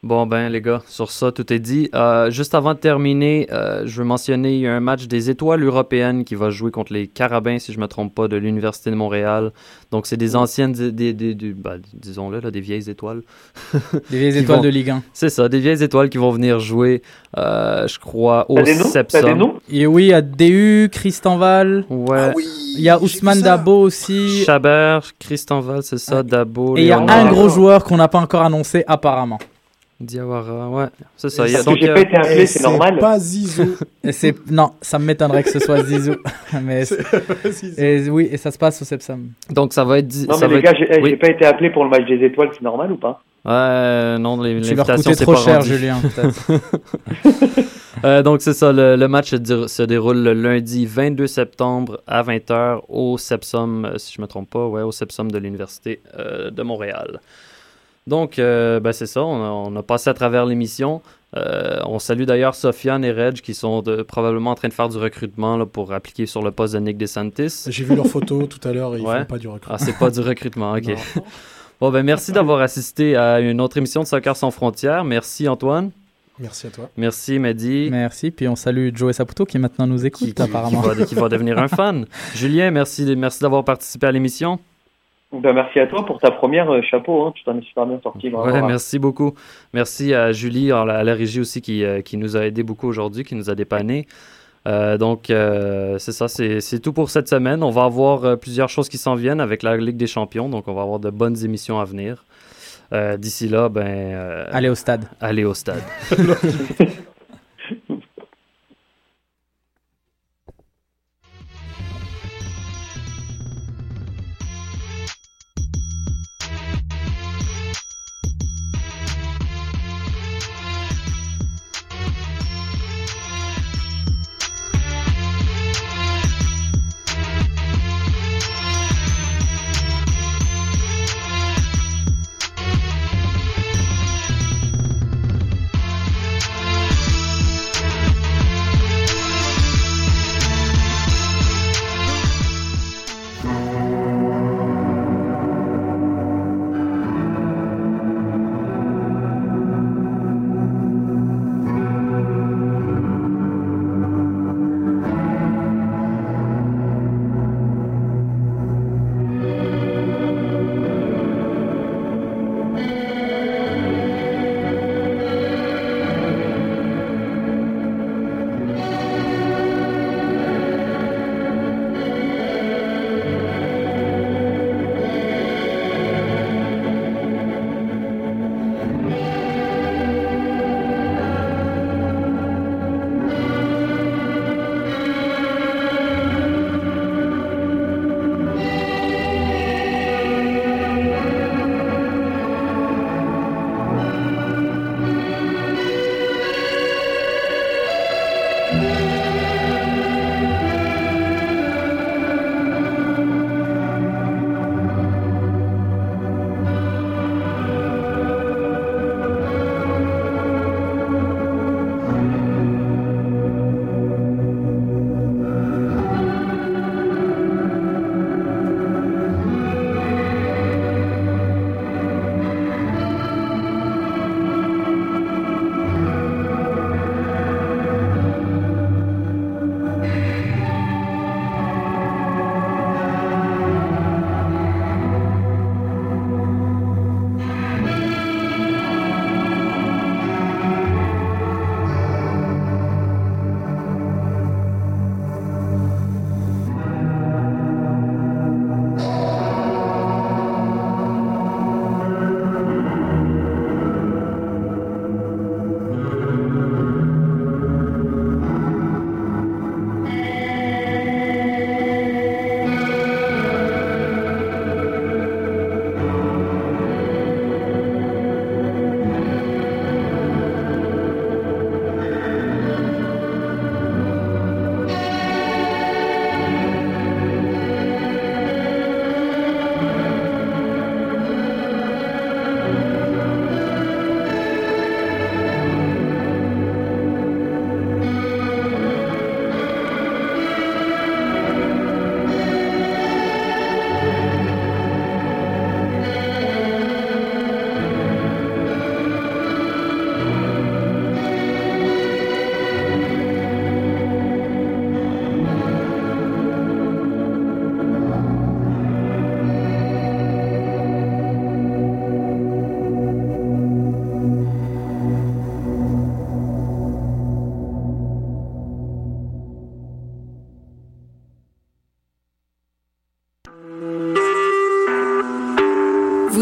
[0.03, 1.89] Bon, ben, les gars, sur ça, tout est dit.
[1.95, 5.31] Euh, juste avant de terminer, euh, je veux mentionner il y a un match des
[5.31, 8.37] étoiles européennes qui va jouer contre les Carabins, si je ne me trompe pas, de
[8.37, 9.51] l'Université de Montréal.
[9.91, 13.23] Donc, c'est des anciennes, des, des, ben, disons-le, là, des vieilles étoiles.
[14.11, 15.03] des vieilles étoiles de Ligue 1.
[15.13, 17.01] C'est ça, des vieilles étoiles qui vont venir jouer,
[17.35, 19.53] euh, je crois, au Sepsum.
[19.71, 21.85] Et oui, il y a DU, Christenval.
[21.89, 22.17] Ouais.
[22.19, 22.33] Ah
[22.77, 24.43] il y a Ousmane Dabo aussi.
[24.43, 26.77] Chabert, Christenval, c'est ça, Dabo.
[26.77, 29.39] Et il y a un gros joueur qu'on n'a pas encore annoncé, apparemment.
[29.99, 30.85] Diawara, ouais,
[31.15, 31.43] c'est ça.
[31.43, 32.99] Parce que j'ai pas été appelé, c'est normal.
[32.99, 33.77] pas Zizou.
[34.51, 36.15] non, ça m'étonnerait que ce soit Zizou.
[36.63, 36.83] mais
[37.77, 39.29] et, oui, et ça se passe au Sepsam.
[39.49, 40.13] Donc ça va être.
[40.27, 42.91] Non, mais les gars, j'ai pas été appelé pour le match des étoiles, c'est normal
[42.91, 43.23] ou pas?
[43.43, 45.97] Ouais, non, l'invitation c'est trop cher, Julien.
[48.03, 52.81] euh, donc c'est ça, le, le, match se déroule le lundi 22 septembre à 20h
[52.89, 57.21] au Sepsum, si je me trompe pas, ouais, au Sepsum de l'Université euh, de Montréal.
[58.07, 61.01] Donc, euh, ben, c'est ça, on a, passé à travers l'émission.
[61.35, 64.97] Euh, on salue d'ailleurs Sofiane et Reg qui sont probablement en train de faire du
[64.97, 67.65] recrutement là, pour appliquer sur le poste de Nick DeSantis.
[67.67, 69.77] J'ai vu leurs photos tout à l'heure et ils font pas du recrutement.
[69.77, 70.95] Ah, c'est pas du recrutement, ok.
[71.81, 75.03] bon, ben merci d'avoir assisté à une autre émission de Soccer sans frontières.
[75.03, 75.91] Merci Antoine.
[76.39, 76.89] Merci à toi.
[76.95, 77.89] Merci Mehdi.
[77.91, 80.81] Merci, puis on salue Joe Saputo qui maintenant nous écoute apparemment.
[80.81, 82.05] Qui va, qui va devenir un fan.
[82.35, 84.59] Julien, merci, merci d'avoir participé à l'émission.
[85.33, 87.33] Ben, merci à toi pour ta première euh, chapeau, hein.
[87.35, 88.29] tu t'en es super bien sorti.
[88.29, 89.33] Ouais, merci beaucoup.
[89.73, 93.25] Merci à Julie, à la, régie aussi, qui, euh, qui, nous a aidé beaucoup aujourd'hui,
[93.25, 94.07] qui nous a dépanné.
[94.67, 97.61] Euh, donc, c'est ça, c'est tout pour cette semaine.
[97.61, 100.73] On va avoir plusieurs choses qui s'en viennent avec la Ligue des Champions, donc on
[100.73, 102.23] va avoir de bonnes émissions à venir.
[103.17, 104.47] D'ici là, ben.
[104.49, 105.05] allez au stade.
[105.19, 105.83] Allez au stade.